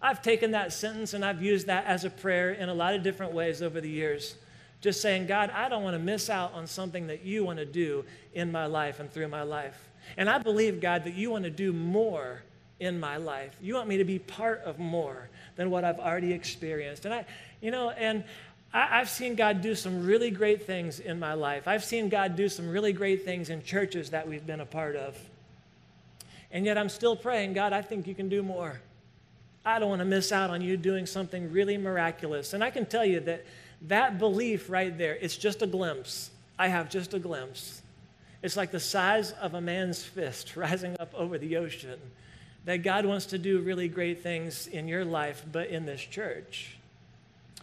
I've 0.01 0.23
taken 0.23 0.53
that 0.53 0.73
sentence 0.73 1.13
and 1.13 1.23
I've 1.23 1.43
used 1.43 1.67
that 1.67 1.85
as 1.85 2.07
a 2.07 2.11
prayer 2.11 2.53
in 2.53 2.71
a 2.71 2.75
lot 2.75 2.95
of 2.95 3.03
different 3.03 3.35
ways 3.35 3.61
over 3.61 3.79
the 3.79 3.89
years. 3.91 4.35
Just 4.81 5.03
saying, 5.03 5.27
God, 5.27 5.51
I 5.51 5.69
don't 5.69 5.83
want 5.83 5.93
to 5.93 5.99
miss 5.99 6.31
out 6.31 6.55
on 6.55 6.67
something 6.67 7.09
that 7.09 7.27
you 7.27 7.45
want 7.45 7.59
to 7.59 7.67
do 7.67 8.07
in 8.33 8.51
my 8.51 8.65
life 8.65 8.99
and 8.99 9.13
through 9.13 9.29
my 9.29 9.43
life. 9.43 9.91
And 10.17 10.31
I 10.31 10.39
believe, 10.39 10.81
God, 10.81 11.05
that 11.05 11.13
you 11.13 11.29
want 11.29 11.45
to 11.45 11.51
do 11.51 11.75
more 11.75 12.41
in 12.81 12.99
my 12.99 13.19
life. 13.19 13.55
You 13.61 13.75
want 13.75 13.89
me 13.89 13.99
to 13.99 14.05
be 14.05 14.21
part 14.21 14.63
of 14.65 14.79
more 14.79 15.29
than 15.57 15.69
what 15.69 15.85
I've 15.85 16.01
already 16.01 16.33
experienced. 16.33 17.05
And 17.05 17.13
I, 17.13 17.27
you 17.61 17.71
know, 17.71 17.91
and 17.91 18.25
I, 18.73 18.87
have 18.87 19.11
seen 19.11 19.35
God 19.35 19.61
do 19.61 19.75
some 19.75 20.07
really 20.07 20.31
great 20.31 20.65
things 20.65 20.99
in 20.99 21.19
my 21.19 21.35
life. 21.35 21.69
I've 21.69 21.85
seen 21.85 22.09
God 22.09 22.37
do 22.37 22.49
some 22.49 22.71
really 22.71 22.95
great 22.95 23.27
things 23.27 23.51
in 23.51 23.63
churches 23.63 24.09
that 24.11 24.27
we've 24.27 24.47
been 24.47 24.61
a 24.61 24.67
part 24.67 24.97
of. 24.97 25.15
And 26.53 26.67
yet 26.67 26.77
I'm 26.77 26.91
still 26.91 27.17
praying, 27.17 27.55
God, 27.55 27.73
I 27.73 27.81
think 27.83 28.07
you 28.07 28.15
can 28.15 28.29
do 28.29 28.43
more. 28.43 28.81
I 29.65 29.79
don't 29.79 29.89
want 29.89 30.01
to 30.01 30.05
miss 30.07 30.33
out 30.33 30.51
on 30.51 30.61
you 30.61 30.77
doing 30.77 31.07
something 31.07 31.51
really 31.51 31.79
miraculous. 31.79 32.53
And 32.53 32.63
I 32.63 32.71
can 32.71 32.85
tell 32.85 33.05
you 33.05 33.21
that 33.21 33.45
that 33.83 34.19
belief 34.19 34.69
right 34.69 34.97
there, 34.97 35.17
it's 35.21 35.37
just 35.37 35.63
a 35.63 35.67
glimpse. 35.67 36.31
I 36.59 36.69
have 36.69 36.91
just 36.91 37.15
a 37.15 37.19
glimpse. 37.19 37.83
It's 38.43 38.57
like 38.57 38.71
the 38.71 38.81
size 38.81 39.33
of 39.33 39.55
a 39.55 39.61
man's 39.61 40.03
fist 40.03 40.57
rising 40.57 40.97
up 41.01 41.15
over 41.15 41.39
the 41.39 41.57
ocean. 41.57 41.99
That 42.65 42.79
God 42.79 43.07
wants 43.07 43.27
to 43.27 43.39
do 43.39 43.61
really 43.61 43.89
great 43.89 44.23
things 44.23 44.69
in 44.69 44.87
your 44.87 45.05
life, 45.05 45.45
but 45.51 45.69
in 45.69 45.87
this 45.87 46.01
church. 46.01 46.77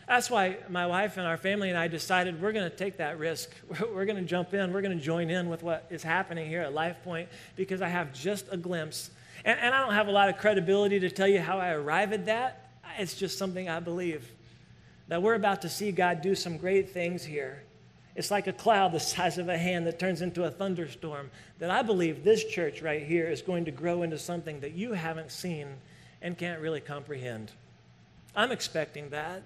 That's 0.09 0.27
why 0.27 0.57
my 0.69 0.87
wife 0.87 1.17
and 1.17 1.27
our 1.27 1.37
family 1.37 1.69
and 1.69 1.77
I 1.77 1.87
decided 1.87 2.41
we're 2.41 2.51
going 2.51 2.67
to 2.67 2.75
take 2.75 2.97
that 2.97 3.19
risk. 3.19 3.51
We're 3.93 4.05
going 4.05 4.17
to 4.17 4.23
jump 4.23 4.55
in. 4.55 4.73
We're 4.73 4.81
going 4.81 4.97
to 4.97 5.03
join 5.03 5.29
in 5.29 5.49
with 5.49 5.61
what 5.61 5.85
is 5.91 6.01
happening 6.01 6.49
here 6.49 6.63
at 6.63 6.73
Life 6.73 7.03
Point 7.03 7.29
because 7.55 7.83
I 7.83 7.89
have 7.89 8.11
just 8.11 8.47
a 8.49 8.57
glimpse. 8.57 9.11
And, 9.45 9.59
and 9.59 9.75
I 9.75 9.85
don't 9.85 9.93
have 9.93 10.07
a 10.07 10.11
lot 10.11 10.27
of 10.27 10.39
credibility 10.39 10.99
to 11.01 11.11
tell 11.11 11.27
you 11.27 11.39
how 11.39 11.59
I 11.59 11.73
arrive 11.73 12.11
at 12.11 12.25
that. 12.25 12.71
It's 12.97 13.13
just 13.13 13.37
something 13.37 13.69
I 13.69 13.79
believe 13.79 14.27
that 15.09 15.21
we're 15.21 15.35
about 15.35 15.61
to 15.61 15.69
see 15.69 15.91
God 15.91 16.23
do 16.23 16.33
some 16.33 16.57
great 16.57 16.89
things 16.89 17.23
here. 17.23 17.61
It's 18.15 18.31
like 18.31 18.47
a 18.47 18.53
cloud 18.53 18.91
the 18.93 18.99
size 18.99 19.37
of 19.37 19.47
a 19.47 19.59
hand 19.59 19.85
that 19.85 19.99
turns 19.99 20.23
into 20.23 20.45
a 20.45 20.49
thunderstorm. 20.49 21.29
That 21.59 21.69
I 21.69 21.83
believe 21.83 22.23
this 22.23 22.43
church 22.45 22.81
right 22.81 23.03
here 23.03 23.29
is 23.29 23.43
going 23.43 23.65
to 23.65 23.71
grow 23.71 24.01
into 24.01 24.17
something 24.17 24.59
that 24.61 24.71
you 24.71 24.93
haven't 24.93 25.31
seen 25.31 25.67
and 26.19 26.35
can't 26.35 26.61
really 26.61 26.81
comprehend. 26.81 27.51
I'm 28.35 28.51
expecting 28.51 29.09
that. 29.09 29.43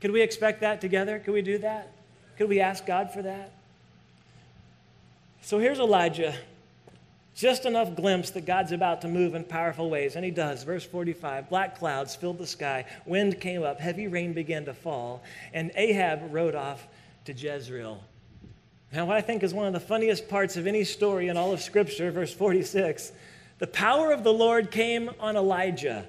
Could 0.00 0.12
we 0.12 0.22
expect 0.22 0.60
that 0.60 0.80
together? 0.80 1.18
Could 1.18 1.34
we 1.34 1.42
do 1.42 1.58
that? 1.58 1.90
Could 2.36 2.48
we 2.48 2.60
ask 2.60 2.86
God 2.86 3.12
for 3.12 3.22
that? 3.22 3.52
So 5.42 5.58
here's 5.58 5.78
Elijah. 5.78 6.34
Just 7.34 7.66
enough 7.66 7.94
glimpse 7.94 8.30
that 8.30 8.46
God's 8.46 8.72
about 8.72 9.00
to 9.02 9.08
move 9.08 9.34
in 9.34 9.44
powerful 9.44 9.88
ways, 9.88 10.16
and 10.16 10.24
he 10.24 10.30
does. 10.30 10.64
Verse 10.64 10.84
45 10.84 11.48
Black 11.48 11.78
clouds 11.78 12.16
filled 12.16 12.38
the 12.38 12.46
sky, 12.46 12.84
wind 13.06 13.40
came 13.40 13.62
up, 13.62 13.78
heavy 13.78 14.08
rain 14.08 14.32
began 14.32 14.64
to 14.64 14.74
fall, 14.74 15.22
and 15.52 15.70
Ahab 15.76 16.34
rode 16.34 16.54
off 16.54 16.86
to 17.24 17.32
Jezreel. 17.32 18.02
Now, 18.92 19.04
what 19.06 19.16
I 19.16 19.20
think 19.20 19.42
is 19.42 19.52
one 19.52 19.66
of 19.66 19.72
the 19.72 19.80
funniest 19.80 20.28
parts 20.28 20.56
of 20.56 20.66
any 20.66 20.82
story 20.82 21.28
in 21.28 21.36
all 21.36 21.52
of 21.52 21.60
Scripture, 21.60 22.10
verse 22.10 22.32
46 22.32 23.12
the 23.58 23.66
power 23.66 24.12
of 24.12 24.22
the 24.22 24.32
Lord 24.32 24.70
came 24.70 25.10
on 25.18 25.36
Elijah. 25.36 26.06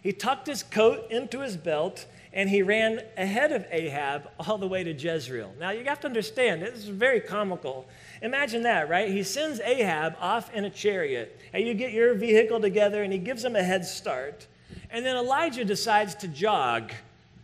He 0.00 0.12
tucked 0.12 0.46
his 0.46 0.62
coat 0.62 1.10
into 1.10 1.40
his 1.40 1.56
belt 1.56 2.06
and 2.32 2.50
he 2.50 2.62
ran 2.62 3.00
ahead 3.16 3.52
of 3.52 3.66
Ahab 3.70 4.30
all 4.38 4.58
the 4.58 4.66
way 4.66 4.84
to 4.84 4.92
Jezreel. 4.92 5.52
Now, 5.58 5.70
you 5.70 5.84
have 5.84 6.00
to 6.00 6.06
understand, 6.06 6.62
this 6.62 6.74
is 6.74 6.88
very 6.88 7.20
comical. 7.20 7.86
Imagine 8.22 8.62
that, 8.64 8.88
right? 8.88 9.08
He 9.08 9.22
sends 9.22 9.60
Ahab 9.60 10.16
off 10.20 10.52
in 10.52 10.64
a 10.64 10.70
chariot, 10.70 11.40
and 11.52 11.66
you 11.66 11.74
get 11.74 11.92
your 11.92 12.14
vehicle 12.14 12.60
together, 12.60 13.02
and 13.02 13.12
he 13.12 13.18
gives 13.18 13.44
him 13.44 13.56
a 13.56 13.62
head 13.62 13.84
start. 13.84 14.46
And 14.90 15.04
then 15.04 15.16
Elijah 15.16 15.64
decides 15.64 16.14
to 16.16 16.28
jog. 16.28 16.92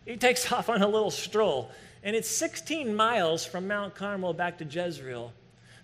He 0.04 0.16
takes 0.16 0.50
off 0.52 0.68
on 0.68 0.82
a 0.82 0.88
little 0.88 1.10
stroll, 1.10 1.70
and 2.02 2.14
it's 2.14 2.28
16 2.28 2.94
miles 2.94 3.44
from 3.44 3.66
Mount 3.66 3.94
Carmel 3.94 4.34
back 4.34 4.58
to 4.58 4.64
Jezreel. 4.64 5.32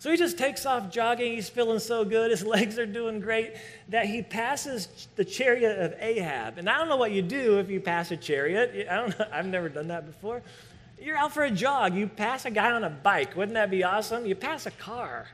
So 0.01 0.11
he 0.11 0.17
just 0.17 0.39
takes 0.39 0.65
off 0.65 0.91
jogging. 0.91 1.35
He's 1.35 1.51
feeling 1.51 1.79
so 1.79 2.07
good. 2.07 2.31
His 2.31 2.43
legs 2.57 2.79
are 2.79 2.87
doing 2.87 3.21
great 3.21 3.53
that 3.91 4.07
he 4.07 4.23
passes 4.23 5.09
the 5.15 5.27
chariot 5.27 5.79
of 5.79 5.95
Ahab. 6.01 6.57
And 6.57 6.71
I 6.71 6.79
don't 6.79 6.89
know 6.89 6.97
what 6.97 7.13
you 7.13 7.21
do 7.21 7.59
if 7.59 7.69
you 7.69 7.81
pass 7.81 8.11
a 8.11 8.17
chariot. 8.17 8.89
I 8.91 8.97
don't 8.97 9.19
know. 9.19 9.27
I've 9.33 9.47
never 9.47 9.69
done 9.69 9.89
that 9.89 10.07
before. 10.07 10.41
You're 10.99 11.19
out 11.19 11.35
for 11.35 11.45
a 11.45 11.51
jog. 11.51 11.95
You 11.95 12.07
pass 12.07 12.47
a 12.47 12.51
guy 12.51 12.73
on 12.73 12.83
a 12.83 12.89
bike. 12.89 13.37
Wouldn't 13.37 13.55
that 13.55 13.71
be 13.71 13.85
awesome? 13.85 14.25
You 14.25 14.35
pass 14.35 14.65
a 14.65 14.71
car 14.71 15.29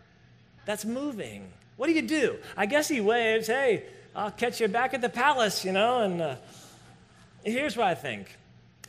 that's 0.65 0.85
moving. 0.85 1.49
What 1.77 1.87
do 1.87 1.93
you 1.93 2.03
do? 2.03 2.37
I 2.57 2.67
guess 2.67 2.89
he 2.89 3.01
waves, 3.01 3.47
hey, 3.47 3.85
I'll 4.17 4.33
catch 4.33 4.61
you 4.61 4.67
back 4.67 4.95
at 4.95 5.01
the 5.01 5.09
palace, 5.09 5.65
you 5.65 5.71
know? 5.71 6.01
And 6.01 6.21
uh, 6.21 6.37
here's 7.45 7.77
what 7.77 7.87
I 7.87 7.95
think, 7.95 8.37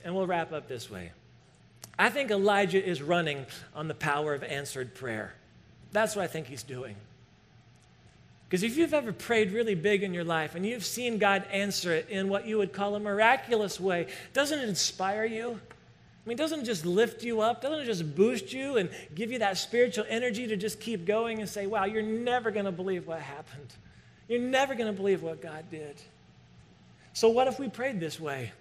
and 0.03 0.15
we'll 0.15 0.25
wrap 0.25 0.51
up 0.53 0.67
this 0.67 0.89
way. 0.89 1.11
I 1.99 2.09
think 2.09 2.31
Elijah 2.31 2.83
is 2.83 3.03
running 3.03 3.45
on 3.75 3.87
the 3.87 3.93
power 3.93 4.33
of 4.33 4.43
answered 4.43 4.95
prayer. 4.95 5.35
That's 5.91 6.15
what 6.15 6.23
I 6.23 6.27
think 6.27 6.47
he's 6.47 6.63
doing. 6.63 6.95
Because 8.47 8.63
if 8.63 8.77
you've 8.77 8.93
ever 8.93 9.11
prayed 9.11 9.51
really 9.51 9.75
big 9.75 10.03
in 10.03 10.13
your 10.13 10.23
life 10.23 10.55
and 10.55 10.65
you've 10.65 10.85
seen 10.85 11.17
God 11.17 11.43
answer 11.51 11.91
it 11.93 12.07
in 12.09 12.29
what 12.29 12.47
you 12.47 12.57
would 12.57 12.71
call 12.71 12.95
a 12.95 12.99
miraculous 12.99 13.79
way, 13.79 14.07
doesn't 14.33 14.59
it 14.59 14.69
inspire 14.69 15.25
you? 15.25 15.59
I 16.27 16.29
mean, 16.29 16.37
doesn't 16.37 16.61
it 16.61 16.65
just 16.65 16.85
lift 16.85 17.23
you 17.23 17.41
up? 17.41 17.61
Doesn't 17.61 17.79
it 17.79 17.85
just 17.85 18.15
boost 18.15 18.53
you 18.53 18.77
and 18.77 18.89
give 19.15 19.31
you 19.31 19.39
that 19.39 19.57
spiritual 19.57 20.05
energy 20.07 20.47
to 20.47 20.55
just 20.55 20.79
keep 20.79 21.05
going 21.05 21.39
and 21.39 21.49
say, 21.49 21.67
wow, 21.67 21.85
you're 21.85 22.01
never 22.01 22.51
going 22.51 22.65
to 22.65 22.71
believe 22.71 23.07
what 23.07 23.21
happened? 23.21 23.73
You're 24.29 24.41
never 24.41 24.75
going 24.75 24.87
to 24.87 24.97
believe 24.97 25.23
what 25.23 25.41
God 25.41 25.65
did. 25.71 26.01
So, 27.13 27.29
what 27.29 27.47
if 27.47 27.59
we 27.59 27.69
prayed 27.69 27.99
this 27.99 28.19
way? 28.19 28.51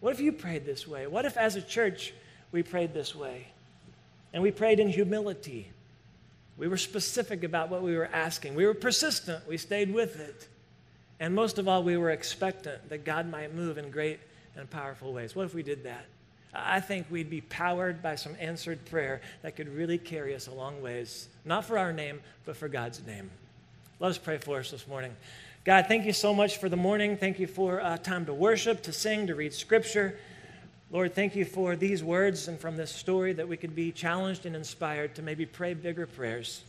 What 0.00 0.12
if 0.12 0.20
you 0.20 0.32
prayed 0.32 0.66
this 0.66 0.86
way? 0.86 1.06
What 1.06 1.24
if, 1.24 1.36
as 1.36 1.56
a 1.56 1.62
church, 1.62 2.12
we 2.52 2.62
prayed 2.62 2.92
this 2.92 3.14
way? 3.14 3.46
And 4.32 4.42
we 4.42 4.50
prayed 4.50 4.80
in 4.80 4.88
humility 4.88 5.70
we 6.56 6.68
were 6.68 6.76
specific 6.76 7.42
about 7.42 7.68
what 7.68 7.82
we 7.82 7.96
were 7.96 8.08
asking. 8.12 8.54
We 8.54 8.66
were 8.66 8.74
persistent. 8.74 9.46
We 9.48 9.56
stayed 9.56 9.92
with 9.92 10.20
it. 10.20 10.48
And 11.20 11.34
most 11.34 11.58
of 11.58 11.68
all, 11.68 11.82
we 11.82 11.96
were 11.96 12.10
expectant 12.10 12.88
that 12.88 13.04
God 13.04 13.30
might 13.30 13.54
move 13.54 13.78
in 13.78 13.90
great 13.90 14.20
and 14.56 14.68
powerful 14.68 15.12
ways. 15.12 15.34
What 15.34 15.46
if 15.46 15.54
we 15.54 15.62
did 15.62 15.84
that? 15.84 16.04
I 16.54 16.80
think 16.80 17.06
we'd 17.10 17.30
be 17.30 17.40
powered 17.40 18.00
by 18.02 18.14
some 18.14 18.36
answered 18.38 18.84
prayer 18.84 19.20
that 19.42 19.56
could 19.56 19.68
really 19.68 19.98
carry 19.98 20.34
us 20.34 20.46
a 20.46 20.52
long 20.52 20.80
ways, 20.80 21.28
not 21.44 21.64
for 21.64 21.78
our 21.78 21.92
name, 21.92 22.20
but 22.44 22.56
for 22.56 22.68
God's 22.68 23.04
name. 23.04 23.30
Let 23.98 24.10
us 24.10 24.18
pray 24.18 24.38
for 24.38 24.60
us 24.60 24.70
this 24.70 24.86
morning. 24.86 25.16
God, 25.64 25.86
thank 25.88 26.04
you 26.04 26.12
so 26.12 26.34
much 26.34 26.58
for 26.58 26.68
the 26.68 26.76
morning. 26.76 27.16
Thank 27.16 27.40
you 27.40 27.46
for 27.46 27.80
uh, 27.80 27.96
time 27.96 28.26
to 28.26 28.34
worship, 28.34 28.82
to 28.82 28.92
sing, 28.92 29.26
to 29.26 29.34
read 29.34 29.52
scripture. 29.52 30.18
Lord, 30.90 31.14
thank 31.14 31.34
you 31.34 31.44
for 31.44 31.74
these 31.76 32.04
words 32.04 32.46
and 32.46 32.58
from 32.58 32.76
this 32.76 32.90
story 32.90 33.32
that 33.32 33.48
we 33.48 33.56
could 33.56 33.74
be 33.74 33.90
challenged 33.90 34.46
and 34.46 34.54
inspired 34.54 35.14
to 35.16 35.22
maybe 35.22 35.46
pray 35.46 35.74
bigger 35.74 36.06
prayers. 36.06 36.62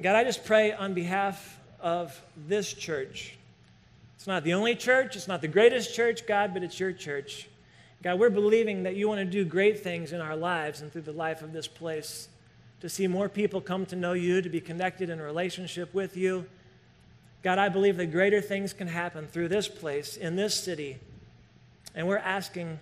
God, 0.00 0.16
I 0.16 0.24
just 0.24 0.44
pray 0.44 0.72
on 0.72 0.94
behalf 0.94 1.58
of 1.80 2.20
this 2.48 2.72
church. 2.72 3.36
It's 4.16 4.26
not 4.26 4.44
the 4.44 4.54
only 4.54 4.76
church, 4.76 5.16
it's 5.16 5.28
not 5.28 5.40
the 5.40 5.48
greatest 5.48 5.94
church, 5.94 6.26
God, 6.26 6.54
but 6.54 6.62
it's 6.62 6.78
your 6.78 6.92
church. 6.92 7.48
God, 8.02 8.18
we're 8.18 8.30
believing 8.30 8.84
that 8.84 8.96
you 8.96 9.08
want 9.08 9.18
to 9.18 9.24
do 9.24 9.44
great 9.44 9.80
things 9.80 10.12
in 10.12 10.20
our 10.20 10.36
lives 10.36 10.80
and 10.80 10.92
through 10.92 11.02
the 11.02 11.12
life 11.12 11.42
of 11.42 11.52
this 11.52 11.66
place, 11.66 12.28
to 12.80 12.88
see 12.88 13.06
more 13.06 13.28
people 13.28 13.60
come 13.60 13.84
to 13.86 13.96
know 13.96 14.12
you, 14.12 14.40
to 14.40 14.48
be 14.48 14.60
connected 14.60 15.10
in 15.10 15.20
relationship 15.20 15.92
with 15.92 16.16
you. 16.16 16.46
God, 17.42 17.58
I 17.58 17.68
believe 17.68 17.96
that 17.96 18.06
greater 18.06 18.40
things 18.40 18.72
can 18.72 18.88
happen 18.88 19.26
through 19.26 19.48
this 19.48 19.68
place, 19.68 20.16
in 20.16 20.36
this 20.36 20.54
city, 20.54 20.98
and 21.94 22.06
we're 22.06 22.18
asking 22.18 22.78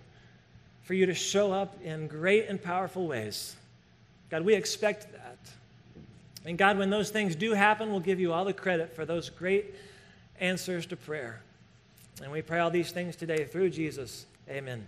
for 0.82 0.94
you 0.94 1.06
to 1.06 1.14
show 1.14 1.52
up 1.52 1.76
in 1.82 2.06
great 2.06 2.48
and 2.48 2.62
powerful 2.62 3.06
ways. 3.06 3.56
God, 4.30 4.42
we 4.42 4.54
expect 4.54 5.12
that. 5.12 5.38
And 6.44 6.56
God, 6.56 6.78
when 6.78 6.90
those 6.90 7.10
things 7.10 7.36
do 7.36 7.52
happen, 7.52 7.90
we'll 7.90 8.00
give 8.00 8.20
you 8.20 8.32
all 8.32 8.44
the 8.44 8.52
credit 8.52 8.94
for 8.94 9.04
those 9.04 9.28
great 9.28 9.74
answers 10.40 10.86
to 10.86 10.96
prayer. 10.96 11.42
And 12.22 12.32
we 12.32 12.42
pray 12.42 12.58
all 12.60 12.70
these 12.70 12.90
things 12.90 13.16
today 13.16 13.44
through 13.44 13.70
Jesus. 13.70 14.26
Amen. 14.48 14.86